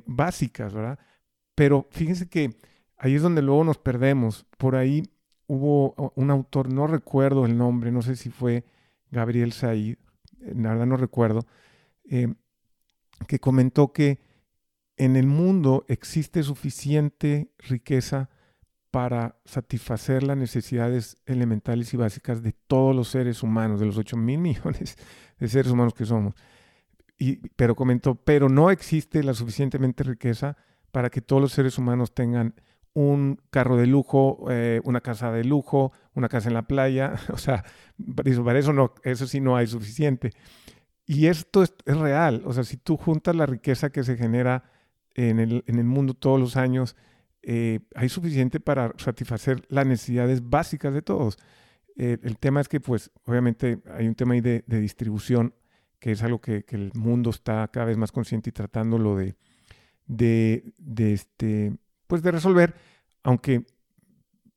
básicas, 0.07 0.73
¿verdad? 0.73 0.99
Pero 1.55 1.87
fíjense 1.91 2.29
que 2.29 2.57
ahí 2.99 3.15
es 3.15 3.23
donde 3.23 3.43
luego 3.43 3.65
nos 3.65 3.79
perdemos. 3.79 4.47
Por 4.59 4.77
ahí 4.77 5.03
hubo 5.47 6.13
un 6.15 6.31
autor, 6.31 6.71
no 6.73 6.87
recuerdo 6.87 7.47
el 7.47 7.57
nombre, 7.57 7.91
no 7.91 8.03
sé 8.03 8.17
si 8.17 8.31
fue 8.31 8.65
Gabriel 9.11 9.53
Said, 9.53 9.97
la 10.41 10.71
verdad 10.71 10.87
no 10.87 10.97
recuerdo, 10.97 11.47
eh, 12.05 12.35
que 13.27 13.39
comentó 13.39 13.93
que 13.93 14.21
en 14.97 15.17
el 15.17 15.27
mundo 15.27 15.85
existe 15.89 16.43
suficiente 16.43 17.53
riqueza 17.59 18.29
para 18.91 19.37
satisfacer 19.45 20.23
las 20.23 20.37
necesidades 20.37 21.19
elementales 21.27 21.93
y 21.95 21.97
básicas 21.97 22.43
de 22.43 22.53
todos 22.53 22.95
los 22.95 23.09
seres 23.09 23.43
humanos, 23.43 23.81
de 23.81 23.87
los 23.87 23.97
8 23.97 24.17
mil 24.17 24.39
millones 24.41 24.97
de 25.39 25.49
seres 25.49 25.71
humanos 25.71 25.95
que 25.95 26.05
somos. 26.05 26.35
Y, 27.19 27.37
pero 27.57 27.75
comentó, 27.75 28.15
pero 28.15 28.49
no 28.49 28.71
existe 28.71 29.23
la 29.23 29.35
suficientemente 29.35 30.05
riqueza 30.05 30.57
para 30.93 31.11
que 31.11 31.21
todos 31.21 31.43
los 31.43 31.53
seres 31.53 31.79
humanos 31.79 32.15
tengan 32.15 32.55
un 32.95 33.41
carro 33.51 33.77
de 33.77 33.87
lujo, 33.87 34.47
eh, 34.51 34.81
una 34.85 35.01
casa 35.01 35.31
de 35.33 35.45
lujo, 35.45 35.93
una 36.15 36.29
casa 36.29 36.49
en 36.49 36.55
la 36.55 36.67
playa. 36.67 37.15
O 37.33 37.39
sea, 37.39 37.65
para 38.45 38.59
eso, 38.59 38.73
no, 38.73 38.95
eso 39.05 39.27
sí 39.27 39.41
no 39.41 39.57
hay 39.57 39.67
suficiente. 39.67 40.33
Y 41.07 41.27
esto 41.27 41.63
es, 41.63 41.75
real. 41.87 42.43
O 42.45 42.53
sea, 42.53 42.65
si 42.65 42.77
tú 42.77 42.97
juntas 42.97 43.35
la 43.35 43.47
riqueza 43.47 43.91
que 43.91 44.05
se 44.05 44.17
genera 44.17 44.65
en 45.15 45.39
el, 45.41 45.65
en 45.67 45.79
el 45.79 45.85
mundo 45.85 46.15
todos 46.15 46.39
los 46.39 46.57
años, 46.57 46.97
eh, 47.43 47.81
hay 47.95 48.09
suficiente 48.09 48.61
para 48.61 48.93
satisfacer 48.99 49.65
las 49.69 49.87
necesidades 49.87 50.49
básicas 50.49 50.93
de 50.93 51.03
todos. 51.03 51.39
Eh, 51.97 52.19
el 52.23 52.39
tema 52.39 52.61
es 52.61 52.69
que, 52.69 52.81
pues, 52.81 53.11
obviamente 53.25 53.81
hay 53.91 54.07
un 54.07 54.15
tema 54.15 54.35
ahí 54.35 54.41
de, 54.41 54.63
distribución, 54.67 55.55
que 55.99 56.13
es 56.13 56.23
algo 56.23 56.41
que, 56.41 56.65
el 56.69 56.93
mundo 56.95 57.31
está 57.31 57.67
cada 57.69 57.87
vez 57.87 57.97
más 57.97 58.13
consciente 58.13 58.51
y 58.51 58.53
tratándolo 58.53 59.17
de, 59.17 59.35
de, 60.07 60.75
de 60.79 61.13
este, 61.13 61.73
pues, 62.09 62.23
de 62.23 62.33
resolver, 62.33 62.75
aunque 63.23 63.65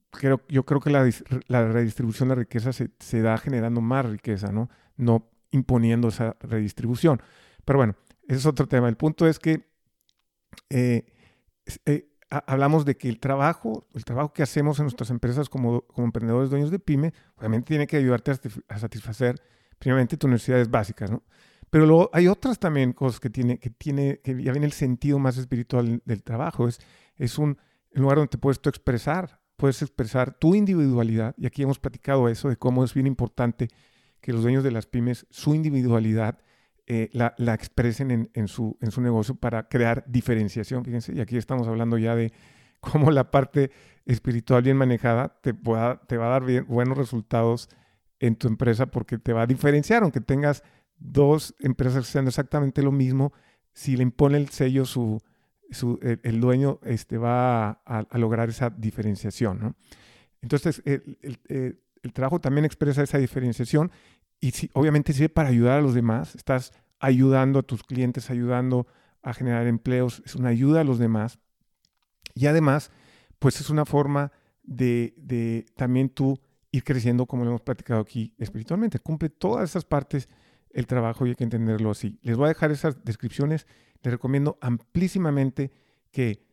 creo, 0.09 0.41
yo 0.49 0.65
creo 0.65 0.81
que 0.81 0.89
la, 0.89 1.67
redistribución 1.71 2.29
de 2.29 2.35
la 2.35 2.39
riqueza 2.41 2.71
se, 2.73 3.21
da 3.21 3.37
generando 3.37 3.81
más 3.81 4.05
riqueza, 4.05 4.51
¿no? 4.51 4.69
No 4.97 5.29
imponiendo 5.51 6.07
esa 6.07 6.35
redistribución. 6.39 7.21
Pero 7.65 7.77
bueno, 7.77 7.95
ese 8.27 8.39
es 8.39 8.45
otro 8.45 8.67
tema. 8.67 8.89
El 8.89 8.97
punto 8.97 9.27
es 9.27 9.39
que 9.39 9.69
eh, 10.69 11.05
hablamos 12.29 12.85
de 12.85 12.97
que 12.97 13.09
el 13.09 13.19
trabajo, 13.19 13.87
el 13.93 14.05
trabajo 14.05 14.33
que 14.33 14.43
hacemos 14.43 14.79
en 14.79 14.85
nuestras 14.85 15.09
empresas 15.09 15.49
como, 15.49 15.81
como 15.81 16.05
emprendedores 16.05 16.49
dueños 16.49 16.71
de 16.71 16.79
pyme, 16.79 17.13
obviamente 17.35 17.67
tiene 17.67 17.87
que 17.87 17.97
ayudarte 17.97 18.31
a, 18.67 18.79
satisfacer 18.79 19.41
primeramente 19.79 20.17
tus 20.17 20.29
necesidades 20.29 20.69
básicas, 20.69 21.11
¿no? 21.11 21.23
Pero 21.69 21.85
luego 21.85 22.09
hay 22.11 22.27
otras 22.27 22.59
también 22.59 22.91
cosas 22.91 23.21
que 23.21 23.29
tiene, 23.29 23.57
que 23.57 23.69
tiene, 23.69 24.19
que 24.21 24.31
ya 24.43 24.51
viene 24.51 24.65
el 24.65 24.73
sentido 24.73 25.19
más 25.19 25.37
espiritual 25.37 26.01
del 26.03 26.21
trabajo. 26.21 26.67
Es, 26.67 26.79
es 27.21 27.37
un 27.37 27.57
lugar 27.93 28.17
donde 28.17 28.29
te 28.29 28.39
puedes 28.39 28.59
tú 28.59 28.69
expresar, 28.69 29.39
puedes 29.55 29.81
expresar 29.83 30.33
tu 30.33 30.55
individualidad. 30.55 31.35
Y 31.37 31.45
aquí 31.45 31.61
hemos 31.61 31.77
platicado 31.77 32.27
eso, 32.27 32.49
de 32.49 32.57
cómo 32.57 32.83
es 32.83 32.95
bien 32.95 33.05
importante 33.05 33.69
que 34.21 34.33
los 34.33 34.41
dueños 34.41 34.63
de 34.63 34.71
las 34.71 34.87
pymes, 34.87 35.27
su 35.29 35.53
individualidad, 35.53 36.39
eh, 36.87 37.09
la, 37.13 37.53
expresen 37.53 38.31
en, 38.33 38.47
su, 38.47 38.75
en 38.81 38.89
su 38.89 39.01
negocio 39.01 39.35
para 39.35 39.69
crear 39.69 40.03
diferenciación. 40.07 40.83
Fíjense, 40.83 41.13
y 41.13 41.19
aquí 41.19 41.37
estamos 41.37 41.67
hablando 41.67 41.99
ya 41.99 42.15
de 42.15 42.33
cómo 42.79 43.11
la 43.11 43.29
parte 43.29 43.69
espiritual 44.05 44.63
bien 44.63 44.77
manejada 44.77 45.39
te, 45.41 45.53
pueda, 45.53 46.01
te 46.07 46.17
va 46.17 46.25
a 46.25 46.39
dar 46.39 46.63
buenos 46.63 46.97
resultados 46.97 47.69
en 48.19 48.35
tu 48.35 48.47
empresa 48.47 48.87
porque 48.87 49.19
te 49.19 49.31
va 49.31 49.43
a 49.43 49.47
diferenciar, 49.47 50.01
aunque 50.01 50.21
tengas 50.21 50.63
dos 50.97 51.53
empresas 51.59 52.07
sean 52.07 52.27
exactamente 52.27 52.81
lo 52.81 52.91
mismo, 52.91 53.31
si 53.73 53.95
le 53.95 54.01
impone 54.03 54.37
el 54.37 54.49
sello 54.49 54.85
su, 54.85 55.21
el, 56.01 56.41
dueño 56.41 56.79
este, 56.83 57.17
va 57.17 57.81
a, 57.85 58.17
lograr 58.17 58.49
esa 58.49 58.69
diferenciación. 58.69 59.75
Entonces, 60.41 60.81
el, 60.85 61.17
el, 61.47 62.13
trabajo 62.13 62.39
también 62.39 62.65
expresa 62.65 63.03
esa 63.03 63.17
diferenciación 63.17 63.91
y 64.39 64.51
si, 64.51 64.69
obviamente 64.73 65.13
sirve 65.13 65.29
para 65.29 65.49
ayudar 65.49 65.79
a 65.79 65.81
los 65.81 65.93
demás. 65.93 66.35
Estás 66.35 66.73
ayudando 66.99 67.59
a 67.59 67.63
tus 67.63 67.83
clientes, 67.83 68.29
ayudando 68.29 68.87
a 69.21 69.33
generar 69.33 69.67
empleos, 69.67 70.21
es 70.25 70.35
una 70.35 70.49
ayuda 70.49 70.81
a 70.81 70.83
los 70.83 70.99
demás. 70.99 71.39
Y 72.33 72.47
además, 72.47 72.91
pues 73.39 73.59
es 73.59 73.69
una 73.69 73.85
forma 73.85 74.31
de, 74.63 75.65
también 75.75 76.09
tú 76.09 76.39
ir 76.71 76.83
creciendo, 76.83 77.25
como 77.25 77.43
lo 77.43 77.51
hemos 77.51 77.61
platicado 77.61 77.99
aquí, 77.99 78.33
espiritualmente. 78.37 78.99
Cumple 78.99 79.29
todas 79.29 79.69
esas 79.69 79.85
partes 79.85 80.29
el 80.69 80.87
trabajo 80.87 81.25
y 81.25 81.29
hay 81.29 81.35
que 81.35 81.43
entenderlo 81.43 81.91
así. 81.91 82.17
Les 82.21 82.37
voy 82.37 82.45
a 82.45 82.49
dejar 82.49 82.71
esas 82.71 83.03
descripciones. 83.03 83.67
Les 84.03 84.11
recomiendo 84.11 84.57
amplísimamente 84.61 85.71
que 86.11 86.43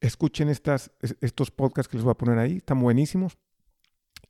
escuchen 0.00 0.48
estas, 0.48 0.90
estos 1.20 1.50
podcasts 1.50 1.88
que 1.88 1.96
les 1.96 2.04
voy 2.04 2.12
a 2.12 2.18
poner 2.18 2.38
ahí. 2.38 2.56
Están 2.56 2.80
buenísimos. 2.80 3.38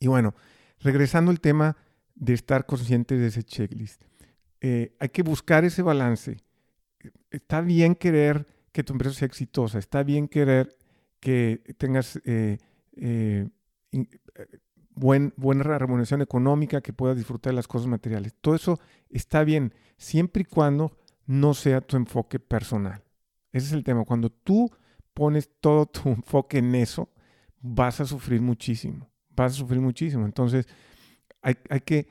Y 0.00 0.08
bueno, 0.08 0.34
regresando 0.80 1.30
al 1.30 1.40
tema 1.40 1.76
de 2.14 2.34
estar 2.34 2.66
consciente 2.66 3.16
de 3.16 3.28
ese 3.28 3.42
checklist. 3.42 4.02
Eh, 4.60 4.94
hay 4.98 5.08
que 5.08 5.22
buscar 5.22 5.64
ese 5.64 5.82
balance. 5.82 6.38
Está 7.30 7.60
bien 7.60 7.94
querer 7.94 8.46
que 8.72 8.82
tu 8.82 8.92
empresa 8.92 9.14
sea 9.14 9.26
exitosa, 9.26 9.78
está 9.78 10.02
bien 10.02 10.26
querer 10.26 10.76
que 11.20 11.62
tengas 11.78 12.20
eh, 12.24 12.58
eh, 12.96 13.48
buen, 14.90 15.32
buena 15.36 15.78
remuneración 15.78 16.22
económica, 16.22 16.80
que 16.80 16.92
puedas 16.92 17.16
disfrutar 17.16 17.52
de 17.52 17.56
las 17.56 17.68
cosas 17.68 17.88
materiales. 17.88 18.34
Todo 18.40 18.54
eso 18.54 18.80
está 19.10 19.44
bien, 19.44 19.72
siempre 19.96 20.42
y 20.42 20.44
cuando 20.44 20.96
no 21.26 21.54
sea 21.54 21.80
tu 21.80 21.96
enfoque 21.96 22.38
personal. 22.38 23.02
Ese 23.52 23.66
es 23.68 23.72
el 23.72 23.84
tema. 23.84 24.04
Cuando 24.04 24.30
tú 24.30 24.70
pones 25.14 25.50
todo 25.60 25.86
tu 25.86 26.08
enfoque 26.10 26.58
en 26.58 26.74
eso, 26.74 27.08
vas 27.60 28.00
a 28.00 28.04
sufrir 28.04 28.40
muchísimo. 28.40 29.08
Vas 29.30 29.52
a 29.52 29.54
sufrir 29.56 29.80
muchísimo. 29.80 30.26
Entonces, 30.26 30.66
hay, 31.42 31.54
que, 31.80 32.08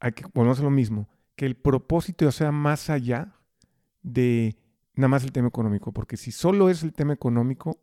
hay 0.00 0.12
que, 0.12 0.24
volvemos 0.34 0.58
a 0.60 0.64
lo 0.64 0.70
mismo, 0.70 1.08
que 1.36 1.46
el 1.46 1.56
propósito 1.56 2.30
sea 2.32 2.50
más 2.50 2.90
allá 2.90 3.34
de 4.02 4.56
nada 4.94 5.08
más 5.08 5.22
el 5.22 5.32
tema 5.32 5.48
económico, 5.48 5.92
porque 5.92 6.16
si 6.16 6.32
solo 6.32 6.68
es 6.68 6.82
el 6.82 6.92
tema 6.92 7.12
económico, 7.12 7.80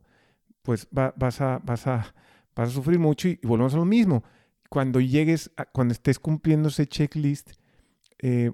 pues 0.62 0.88
vas, 0.91 1.39
a, 1.39 1.60
vas, 1.60 1.88
a, 1.88 2.13
vas 2.56 2.70
a 2.70 2.72
sufrir 2.72 3.00
mucho 3.00 3.30
y, 3.30 3.39
volvemos 3.44 3.74
a 3.74 3.78
lo 3.78 3.86
mismo. 3.86 4.24
Cuando 4.70 5.00
llegues, 5.00 5.52
cuando 5.72 5.94
estés 5.94 6.20
cumpliendo 6.20 6.70
ese 6.70 6.88
checklist, 6.88 7.52
eh, 8.20 8.52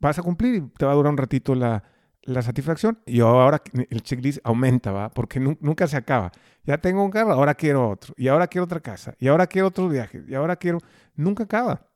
vas 0.00 0.18
a 0.18 0.22
cumplir 0.22 0.54
y 0.54 0.60
te 0.60 0.84
va 0.84 0.92
a 0.92 0.94
durar 0.94 1.12
un 1.12 1.18
ratito 1.18 1.54
la, 1.54 1.82
la 2.22 2.42
satisfacción 2.42 2.98
y 3.06 3.20
ahora 3.20 3.62
el 3.90 4.02
checklist 4.02 4.38
aumenta, 4.44 4.92
¿va? 4.92 5.10
Porque 5.10 5.40
nunca 5.40 5.86
se 5.86 5.96
acaba. 5.96 6.30
Ya 6.64 6.78
tengo 6.78 7.02
un 7.02 7.10
carro, 7.10 7.32
ahora 7.32 7.54
quiero 7.54 7.88
otro, 7.88 8.14
y 8.16 8.28
ahora 8.28 8.46
quiero 8.46 8.64
otra 8.64 8.80
casa, 8.80 9.14
y 9.18 9.28
ahora 9.28 9.46
quiero 9.46 9.68
otro 9.68 9.88
viaje, 9.88 10.22
y 10.28 10.34
ahora 10.34 10.56
quiero... 10.56 10.78
Nunca 11.16 11.44
acaba. 11.44 11.86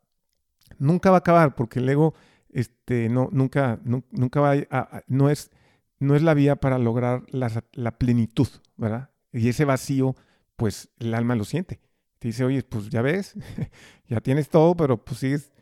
Nunca 0.78 1.10
va 1.10 1.18
a 1.18 1.18
acabar 1.18 1.54
porque 1.54 1.78
el 1.78 1.88
ego 1.88 2.14
este, 2.52 3.08
no, 3.08 3.28
nunca, 3.30 3.78
nunca 3.84 4.40
va 4.40 4.54
a, 4.70 5.02
no, 5.06 5.30
es, 5.30 5.50
no 5.98 6.16
es 6.16 6.22
la 6.22 6.34
vía 6.34 6.56
para 6.56 6.78
lograr 6.78 7.24
la, 7.28 7.50
la, 7.72 7.98
plenitud, 7.98 8.48
¿verdad? 8.76 9.10
Y 9.32 9.48
ese 9.48 9.64
vacío, 9.64 10.16
pues 10.56 10.90
el 10.98 11.14
alma 11.14 11.34
lo 11.34 11.44
siente. 11.44 11.80
Te 12.18 12.28
dice, 12.28 12.44
oye, 12.44 12.62
pues 12.62 12.88
ya 12.88 13.02
ves, 13.02 13.34
ya 14.08 14.20
tienes 14.20 14.48
todo, 14.48 14.76
pero 14.76 15.02
pues 15.04 15.20
sigues, 15.20 15.52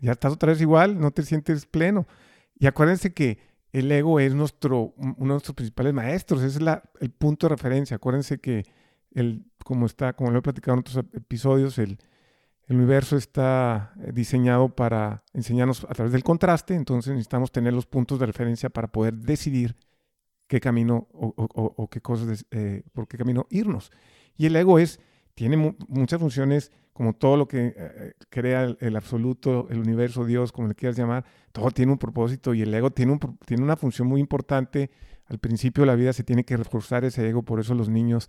ya 0.00 0.12
estás 0.12 0.32
otra 0.32 0.52
vez 0.52 0.60
igual, 0.60 0.98
no 0.98 1.10
te 1.10 1.22
sientes 1.22 1.66
pleno. 1.66 2.06
Y 2.58 2.66
acuérdense 2.66 3.12
que 3.12 3.38
el 3.72 3.90
ego 3.92 4.20
es 4.20 4.34
nuestro, 4.34 4.94
uno 4.96 5.14
de 5.18 5.26
nuestros 5.26 5.54
principales 5.54 5.94
maestros, 5.94 6.42
es 6.42 6.60
la, 6.60 6.82
el 7.00 7.10
punto 7.10 7.46
de 7.46 7.54
referencia. 7.54 7.96
Acuérdense 7.96 8.38
que, 8.38 8.64
el, 9.12 9.44
como, 9.64 9.86
está, 9.86 10.12
como 10.12 10.30
lo 10.30 10.38
he 10.38 10.42
platicado 10.42 10.74
en 10.74 10.80
otros 10.80 10.96
episodios, 11.14 11.78
el, 11.78 11.98
el 12.70 12.76
universo 12.76 13.16
está 13.16 13.92
eh, 14.00 14.12
diseñado 14.12 14.68
para 14.68 15.24
enseñarnos 15.32 15.84
a 15.84 15.94
través 15.94 16.12
del 16.12 16.22
contraste, 16.22 16.74
entonces 16.74 17.12
necesitamos 17.12 17.50
tener 17.50 17.72
los 17.72 17.86
puntos 17.86 18.20
de 18.20 18.26
referencia 18.26 18.70
para 18.70 18.86
poder 18.88 19.14
decidir 19.14 19.76
qué 20.46 20.60
camino 20.60 21.08
o, 21.12 21.88
qué 21.90 22.00
cosas, 22.00 22.44
eh, 22.50 22.82
por 22.92 23.08
qué 23.08 23.18
camino 23.18 23.46
irnos. 23.50 23.90
Y 24.36 24.46
el 24.46 24.56
ego 24.56 24.78
es, 24.78 25.00
tiene 25.34 25.56
muchas 25.88 26.20
funciones 26.20 26.72
como 26.92 27.14
todo 27.14 27.36
lo 27.36 27.48
que 27.48 27.74
eh, 27.74 28.12
crea 28.28 28.76
el, 28.78 28.96
absoluto, 28.96 29.68
el 29.70 29.78
universo, 29.78 30.24
Dios, 30.24 30.52
como 30.52 30.68
le 30.68 30.74
quieras 30.74 30.98
llamar, 30.98 31.24
todo 31.52 31.70
tiene 31.70 31.92
un 31.92 31.98
propósito 31.98 32.52
y 32.52 32.62
el 32.62 32.74
ego 32.74 32.90
tiene, 32.90 33.12
un, 33.12 33.38
una 33.62 33.76
función 33.76 34.06
muy 34.06 34.20
importante. 34.20 34.90
Al 35.24 35.38
principio 35.38 35.82
de 35.82 35.86
la 35.86 35.94
vida 35.94 36.12
se 36.12 36.24
tiene 36.24 36.44
que 36.44 36.56
reforzar 36.56 37.04
ese 37.04 37.26
ego, 37.26 37.42
por 37.42 37.60
eso 37.60 37.74
los 37.74 37.88
niños 37.88 38.28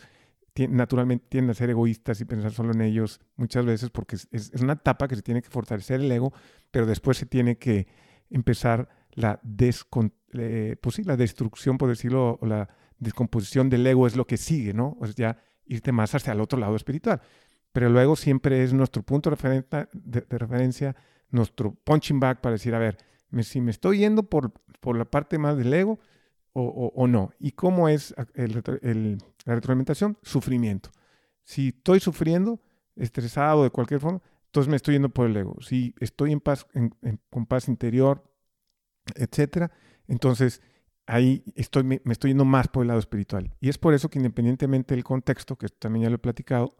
naturalmente 0.69 1.25
tienden 1.29 1.51
a 1.51 1.53
ser 1.53 1.69
egoístas 1.69 2.19
y 2.21 2.25
pensar 2.25 2.51
solo 2.51 2.73
en 2.73 2.81
ellos 2.81 3.19
muchas 3.37 3.65
veces 3.65 3.89
porque 3.89 4.15
es, 4.15 4.51
una 4.61 4.73
etapa 4.73 5.07
que 5.07 5.15
se 5.15 5.21
tiene 5.21 5.41
que 5.41 5.49
fortalecer 5.49 6.01
el 6.01 6.11
ego, 6.11 6.33
pero 6.71 6.85
después 6.85 7.17
se 7.17 7.25
tiene 7.25 7.57
que 7.57 7.87
empezar 8.29 8.89
la, 9.11 9.41
eh, 10.33 10.75
pues 10.81 10.95
sí, 10.95 11.03
la 11.03 11.17
destrucción, 11.17 11.77
por 11.77 11.89
decirlo, 11.89 12.37
o 12.41 12.45
la 12.45 12.69
descomposición 12.99 13.69
del 13.69 13.85
ego 13.85 14.07
es 14.07 14.15
lo 14.15 14.25
que 14.25 14.37
sigue, 14.37 14.73
¿no? 14.73 14.97
O 14.99 15.07
sea, 15.07 15.15
ya 15.15 15.37
irte 15.73 15.91
más 15.91 16.13
hacia 16.15 16.33
el 16.33 16.41
otro 16.41 16.59
lado 16.59 16.75
espiritual 16.75 17.21
pero 17.71 17.89
luego 17.89 18.15
siempre 18.15 18.63
es 18.63 18.73
nuestro 18.73 19.03
punto 19.03 19.29
de, 19.29 19.35
referencia, 20.29 20.95
nuestro 21.29 21.73
punching 21.73 22.19
bag 22.19 22.41
para 22.41 22.53
decir, 22.53 22.75
a 22.75 22.79
ver, 22.79 22.97
si 23.43 23.61
me 23.61 23.71
estoy 23.71 23.99
yendo 23.99 24.23
por, 24.23 24.51
por 24.79 24.97
la 24.97 25.05
parte 25.05 25.37
más 25.37 25.57
del 25.57 25.73
ego 25.73 25.99
o, 26.53 26.91
o, 26.93 27.07
no. 27.07 27.31
¿Y 27.39 27.51
cómo 27.51 27.87
es 27.87 28.13
el, 28.33 28.61
el, 28.81 29.17
la 29.45 29.55
retroalimentación? 29.55 30.17
Sufrimiento. 30.21 30.89
Si 31.43 31.69
estoy 31.69 32.01
sufriendo, 32.01 32.59
estresado 32.95 33.63
de 33.63 33.69
cualquier 33.69 34.01
forma, 34.01 34.21
entonces 34.47 34.69
me 34.69 34.75
estoy 34.75 34.95
yendo 34.95 35.09
por 35.09 35.27
el 35.27 35.37
ego. 35.37 35.55
Si 35.61 35.95
estoy 36.01 36.33
en 36.33 36.41
paz, 36.41 36.67
en, 36.73 36.93
con 37.29 37.45
paz 37.45 37.69
interior, 37.69 38.21
etcétera, 39.15 39.71
entonces 40.07 40.61
ahí 41.05 41.43
estoy, 41.55 41.83
me, 41.83 42.01
estoy 42.05 42.31
yendo 42.31 42.45
más 42.45 42.67
por 42.67 42.83
el 42.83 42.87
lado 42.87 42.99
espiritual. 42.99 43.53
Y 43.59 43.69
es 43.69 43.77
por 43.77 43.93
eso 43.93 44.09
que 44.09 44.19
independientemente 44.19 44.95
del 44.95 45.03
contexto, 45.03 45.57
que 45.57 45.67
también 45.67 46.03
ya 46.03 46.09
lo 46.09 46.15
he 46.15 46.19
platicado, 46.19 46.75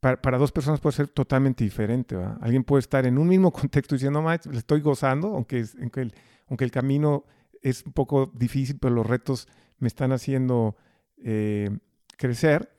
para, 0.00 0.38
dos 0.38 0.50
personas 0.50 0.80
puede 0.80 0.96
ser 0.96 1.08
totalmente 1.08 1.62
diferente. 1.62 2.16
Alguien 2.40 2.64
puede 2.64 2.80
estar 2.80 3.06
en 3.06 3.18
un 3.18 3.28
mismo 3.28 3.52
contexto 3.52 3.94
diciendo, 3.94 4.22
no, 4.22 4.30
le 4.30 4.58
estoy 4.58 4.80
gozando, 4.80 5.28
aunque, 5.28 5.64
aunque 6.48 6.64
el 6.64 6.70
camino 6.70 7.24
es 7.62 7.84
un 7.84 7.92
poco 7.92 8.32
difícil, 8.34 8.78
pero 8.78 8.94
los 8.94 9.06
retos 9.06 9.46
me 9.78 9.88
están 9.88 10.12
haciendo 10.12 10.76
eh, 11.18 11.70
crecer. 12.16 12.74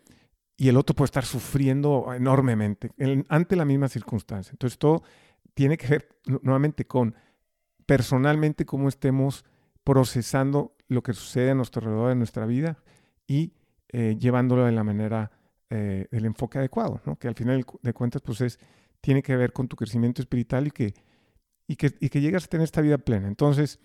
Y 0.58 0.70
el 0.70 0.78
otro 0.78 0.96
puede 0.96 1.06
estar 1.08 1.26
sufriendo 1.26 2.14
enormemente 2.14 2.92
ante 3.30 3.56
la 3.56 3.66
misma 3.66 3.88
circunstancia. 3.88 4.52
Entonces, 4.52 4.78
todo 4.78 5.02
tiene 5.56 5.76
que 5.76 5.88
ver 5.88 6.10
nuevamente 6.44 6.86
con 6.86 7.16
personalmente 7.88 8.64
cómo 8.64 8.88
estemos 8.88 9.44
procesando 9.84 10.76
lo 10.88 11.02
que 11.04 11.14
sucede 11.14 11.52
a 11.52 11.56
nuestro 11.56 11.82
alrededor 11.82 12.12
en 12.12 12.18
nuestra 12.20 12.46
vida 12.46 12.78
y 13.28 13.54
eh, 13.90 14.16
llevándolo 14.20 14.66
de 14.66 14.72
la 14.72 14.84
manera, 14.84 15.32
eh, 15.70 16.08
del 16.12 16.26
enfoque 16.26 16.60
adecuado, 16.60 17.02
que 17.20 17.28
al 17.28 17.36
final 17.36 17.66
de 17.82 17.94
cuentas 17.94 18.22
pues 18.22 18.42
es, 18.42 18.60
tiene 19.02 19.22
que 19.22 19.36
ver 19.36 19.54
con 19.54 19.68
tu 19.68 19.76
crecimiento 19.76 20.22
espiritual 20.22 20.68
y 20.68 20.72
que, 20.72 20.94
y 21.68 21.76
que, 21.76 21.94
y 22.00 22.10
que 22.10 22.22
llegas 22.22 22.46
a 22.46 22.48
tener 22.48 22.66
esta 22.66 22.82
vida 22.82 22.98
plena. 22.98 23.28
Entonces, 23.28 23.80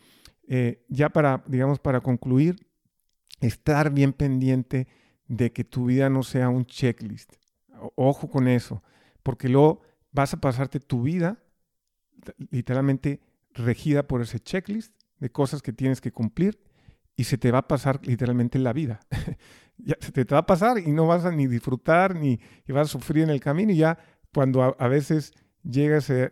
eh, 0.49 0.85
ya 0.89 1.09
para, 1.09 1.43
digamos, 1.47 1.79
para 1.79 2.01
concluir, 2.01 2.57
estar 3.41 3.91
bien 3.93 4.13
pendiente 4.13 4.87
de 5.27 5.53
que 5.53 5.65
tu 5.65 5.87
vida 5.87 6.09
no 6.09 6.23
sea 6.23 6.49
un 6.49 6.67
checklist. 6.67 7.35
ojo 7.97 8.29
con 8.29 8.49
eso, 8.49 8.83
porque 9.23 9.49
luego 9.49 9.83
vas 10.13 10.33
a 10.35 10.41
pasarte 10.41 10.81
tu 10.81 11.03
vida 11.03 11.43
literalmente 12.51 13.21
regida 13.53 14.07
por 14.07 14.23
ese 14.23 14.41
checklist 14.41 14.96
de 15.19 15.31
cosas 15.31 15.63
que 15.63 15.73
tienes 15.73 16.01
que 16.01 16.13
cumplir 16.13 16.59
y 17.17 17.25
se 17.25 17.39
te 17.39 17.51
va 17.51 17.59
a 17.59 17.69
pasar 17.69 18.01
literalmente 18.07 18.59
la 18.59 18.73
vida. 18.73 19.01
ya, 19.79 19.97
se 20.01 20.13
te 20.13 20.25
va 20.25 20.41
a 20.41 20.47
pasar 20.47 20.79
y 20.79 20.93
no 20.93 21.07
vas 21.07 21.25
a 21.25 21.33
ni 21.33 21.47
disfrutar 21.47 22.15
ni 22.15 22.41
y 22.67 22.73
vas 22.73 22.89
a 22.89 22.93
sufrir 22.93 23.25
en 23.25 23.31
el 23.31 23.41
camino 23.41 23.73
y 23.73 23.77
ya 23.77 23.99
cuando 24.33 24.63
a, 24.63 24.89
veces 24.89 25.33
llegas 25.63 26.11
eh, 26.11 26.31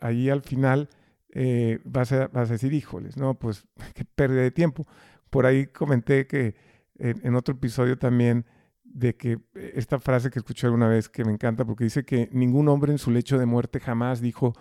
ahí 0.00 0.28
al 0.28 0.42
final 0.42 0.88
eh, 1.36 1.78
vas, 1.84 2.12
a, 2.12 2.28
vas, 2.28 2.50
a, 2.50 2.54
decir, 2.54 2.72
híjoles, 2.72 3.16
no, 3.16 3.34
pues 3.34 3.64
qué 3.94 4.04
pérdida 4.04 4.42
de 4.42 4.50
tiempo. 4.50 4.86
Por 5.30 5.46
ahí 5.46 5.66
comenté 5.66 6.26
que 6.26 6.54
en, 6.96 7.34
otro 7.34 7.54
episodio 7.54 7.98
también 7.98 8.46
de 8.84 9.16
que 9.16 9.40
eh, 9.54 9.72
esta 9.74 9.98
frase 9.98 10.30
que 10.30 10.38
escuché 10.38 10.66
alguna 10.66 10.88
vez 10.88 11.08
que 11.08 11.24
me 11.24 11.32
encanta 11.32 11.64
porque 11.64 11.84
dice 11.84 12.04
que 12.04 12.28
ningún 12.32 12.68
hombre 12.68 12.92
en 12.92 12.98
su 12.98 13.10
lecho 13.10 13.38
de 13.38 13.46
muerte 13.46 13.80
jamás 13.80 14.20
dijo, 14.20 14.52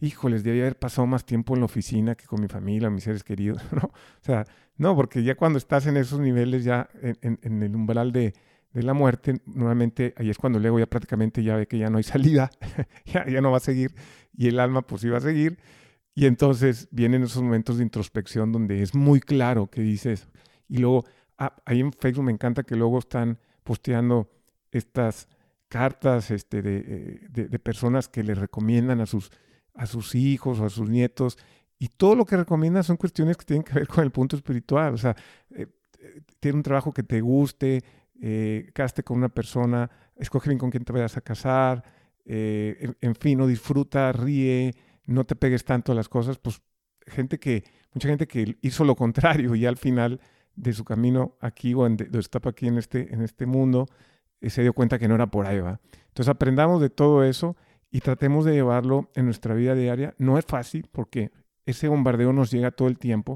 híjoles, 0.00 0.42
debía 0.42 0.62
haber 0.62 0.78
pasado 0.78 1.06
más 1.06 1.24
tiempo 1.24 1.54
en 1.54 1.60
la 1.60 1.66
oficina 1.66 2.14
que 2.14 2.26
con 2.26 2.40
mi 2.40 2.48
familia, 2.48 2.90
mis 2.90 3.04
seres 3.04 3.22
queridos, 3.22 3.62
¿no? 3.72 3.88
O 3.88 4.24
sea, 4.24 4.44
no, 4.76 4.96
porque 4.96 5.22
ya 5.22 5.34
cuando 5.34 5.58
estás 5.58 5.86
en 5.86 5.96
esos 5.96 6.20
niveles, 6.20 6.64
ya 6.64 6.88
en, 7.02 7.62
el 7.62 7.76
umbral 7.76 8.12
de, 8.12 8.32
la 8.72 8.94
muerte, 8.94 9.40
nuevamente 9.46 10.14
ahí 10.16 10.30
es 10.30 10.38
cuando 10.38 10.58
luego 10.58 10.78
ya 10.78 10.86
prácticamente 10.86 11.42
ya 11.42 11.56
ve 11.56 11.66
que 11.66 11.76
ya 11.76 11.90
no 11.90 11.98
hay 11.98 12.04
salida, 12.04 12.50
ya, 13.04 13.40
no 13.40 13.50
va 13.50 13.58
a 13.58 13.60
seguir, 13.60 13.94
y 14.36 14.48
el 14.48 14.58
alma 14.58 14.82
pues 14.82 15.04
iba 15.04 15.18
a 15.18 15.20
seguir, 15.20 15.58
y 16.14 16.26
entonces 16.26 16.88
vienen 16.90 17.22
esos 17.22 17.42
momentos 17.42 17.78
de 17.78 17.84
introspección 17.84 18.52
donde 18.52 18.82
es 18.82 18.94
muy 18.94 19.20
claro 19.20 19.68
que 19.68 19.82
dices, 19.82 20.28
y 20.68 20.78
luego, 20.78 21.04
ah, 21.36 21.56
ahí 21.66 21.80
en 21.80 21.92
Facebook 21.92 22.24
me 22.24 22.32
encanta 22.32 22.62
que 22.62 22.76
luego 22.76 22.98
están 22.98 23.38
posteando 23.64 24.30
estas 24.70 25.28
cartas 25.68 26.30
este, 26.30 26.62
de, 26.62 26.76
eh, 26.78 27.26
de, 27.28 27.48
de 27.48 27.58
personas 27.58 28.08
que 28.08 28.22
le 28.22 28.34
recomiendan 28.34 29.00
a 29.00 29.06
sus 29.06 29.30
a 29.80 29.86
sus 29.86 30.14
hijos 30.14 30.60
o 30.60 30.66
a 30.66 30.68
sus 30.68 30.90
nietos. 30.90 31.38
Y 31.78 31.88
todo 31.88 32.14
lo 32.14 32.26
que 32.26 32.36
recomienda 32.36 32.82
son 32.82 32.98
cuestiones 32.98 33.38
que 33.38 33.46
tienen 33.46 33.64
que 33.64 33.72
ver 33.72 33.88
con 33.88 34.04
el 34.04 34.10
punto 34.10 34.36
espiritual. 34.36 34.92
O 34.92 34.98
sea, 34.98 35.16
eh, 35.54 35.66
eh, 35.98 36.20
tiene 36.38 36.58
un 36.58 36.62
trabajo 36.62 36.92
que 36.92 37.02
te 37.02 37.22
guste, 37.22 37.82
eh, 38.20 38.70
caste 38.74 39.02
con 39.02 39.16
una 39.16 39.30
persona, 39.30 39.90
escoge 40.16 40.50
bien 40.50 40.58
con 40.58 40.70
quién 40.70 40.84
te 40.84 40.92
vayas 40.92 41.16
a 41.16 41.22
casar, 41.22 41.82
eh, 42.26 42.92
en, 43.00 43.14
fin, 43.14 43.38
no 43.38 43.46
disfruta, 43.46 44.12
ríe, 44.12 44.74
no 45.06 45.24
te 45.24 45.34
pegues 45.34 45.64
tanto 45.64 45.92
a 45.92 45.94
las 45.94 46.10
cosas. 46.10 46.36
Pues 46.36 46.60
gente 47.06 47.38
que, 47.38 47.64
mucha 47.94 48.08
gente 48.08 48.26
que 48.26 48.58
hizo 48.60 48.84
lo 48.84 48.94
contrario 48.94 49.54
y 49.54 49.64
al 49.64 49.78
final 49.78 50.20
de 50.56 50.74
su 50.74 50.84
camino 50.84 51.38
aquí 51.40 51.72
o 51.72 51.86
en, 51.86 51.96
de, 51.96 52.18
estaba 52.18 52.50
aquí 52.50 52.66
en 52.66 52.76
este, 52.76 53.14
en 53.14 53.22
este 53.22 53.46
mundo, 53.46 53.86
se 54.42 54.60
dio 54.60 54.74
cuenta 54.74 54.98
que 54.98 55.08
no 55.08 55.14
era 55.14 55.30
por 55.30 55.46
ahí, 55.46 55.60
¿va? 55.60 55.80
Entonces 56.08 56.28
aprendamos 56.28 56.82
de 56.82 56.90
todo 56.90 57.24
eso 57.24 57.56
y 57.90 58.00
tratemos 58.00 58.44
de 58.44 58.52
llevarlo 58.52 59.10
en 59.14 59.24
nuestra 59.24 59.54
vida 59.54 59.74
diaria. 59.74 60.14
No 60.18 60.38
es 60.38 60.44
fácil 60.44 60.88
porque 60.90 61.30
ese 61.66 61.88
bombardeo 61.88 62.32
nos 62.32 62.50
llega 62.50 62.70
todo 62.70 62.88
el 62.88 62.98
tiempo 62.98 63.34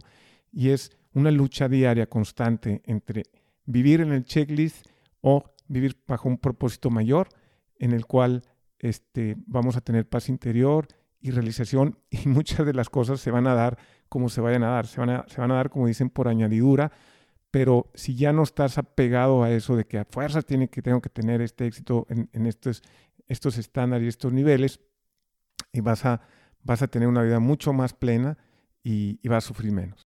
y 0.53 0.71
es 0.71 0.97
una 1.13 1.31
lucha 1.31 1.69
diaria 1.69 2.07
constante 2.07 2.83
entre 2.85 3.25
vivir 3.67 4.01
en 4.01 4.13
el 4.13 4.25
checklist 4.25 4.87
o 5.21 5.45
vivir 5.69 5.97
bajo 6.07 6.29
un 6.29 6.39
propósito 6.39 6.91
mayor 6.91 7.29
en 7.79 7.93
el 7.93 8.07
cual 8.07 8.43
este, 8.79 9.37
vamos 9.47 9.77
a 9.77 9.81
tener 9.81 10.09
paz 10.09 10.29
interior 10.29 10.87
y 11.21 11.31
realización 11.31 11.99
y 12.11 12.29
muchas 12.29 12.67
de 12.67 12.75
las 12.75 12.91
cosas 12.91 13.21
se 13.21 13.31
van 13.31 13.47
a 13.47 13.55
dar 13.55 13.79
como 14.09 14.29
se 14.29 14.41
vayan 14.41 14.63
a 14.63 14.69
dar, 14.69 14.87
se 14.87 15.01
van 15.01 15.11
a, 15.11 15.25
se 15.29 15.41
van 15.41 15.51
a 15.51 15.55
dar 15.55 15.71
como 15.71 15.87
dicen 15.87 16.11
por 16.11 16.29
añadidura, 16.29 16.93
pero 17.51 17.91
si 17.95 18.15
ya 18.15 18.33
no 18.33 18.43
estás 18.43 18.79
apegado 18.79 19.43
a 19.43 19.51
eso 19.51 19.77
de 19.77 19.87
que 19.87 19.99
a 19.99 20.05
fuerza 20.05 20.43
tiene 20.43 20.69
que, 20.69 20.83
tengo 20.83 21.01
que 21.01 21.09
tener 21.09 21.41
este 21.41 21.67
éxito 21.67 22.07
en, 22.09 22.29
en 22.33 22.47
estos, 22.47 22.83
estos 23.35 23.59
estándares 23.59 24.07
y 24.07 24.09
estos 24.09 24.33
niveles 24.33 24.81
y 25.73 25.81
vas 25.81 26.07
a, 26.07 26.23
vas 26.63 26.81
a 26.81 26.89
tener 26.89 27.09
una 27.09 27.23
vida 27.23 27.39
mucho 27.41 27.73
más 27.73 27.93
plena 27.93 28.39
y, 28.83 29.19
y 29.23 29.29
vas 29.29 29.45
a 29.45 29.49
sufrir 29.49 29.73
menos. 29.73 30.09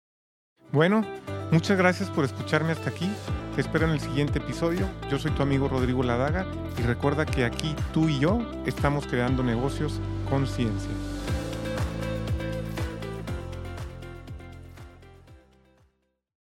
Bueno, 0.73 1.05
muchas 1.51 1.79
gracias 1.79 2.11
por 2.11 2.25
escucharme 2.25 2.73
hasta 2.73 2.91
aquí. 2.91 3.11
Te 3.55 3.61
espero 3.61 3.87
en 3.87 3.93
el 3.93 4.01
siguiente 4.01 4.39
episodio. 4.39 4.89
Yo 5.11 5.19
soy 5.19 5.31
tu 5.33 5.43
amigo 5.43 5.69
Rodrigo 5.69 6.03
Ladaga 6.03 6.47
y 6.79 6.83
recuerda 6.83 7.27
que 7.27 7.45
aquí 7.45 7.75
tú 7.93 8.09
y 8.09 8.19
yo 8.19 8.41
estamos 8.67 9.07
creando 9.07 9.43
negocios 9.43 10.01
con 10.31 10.47
ciencia. 10.47 10.91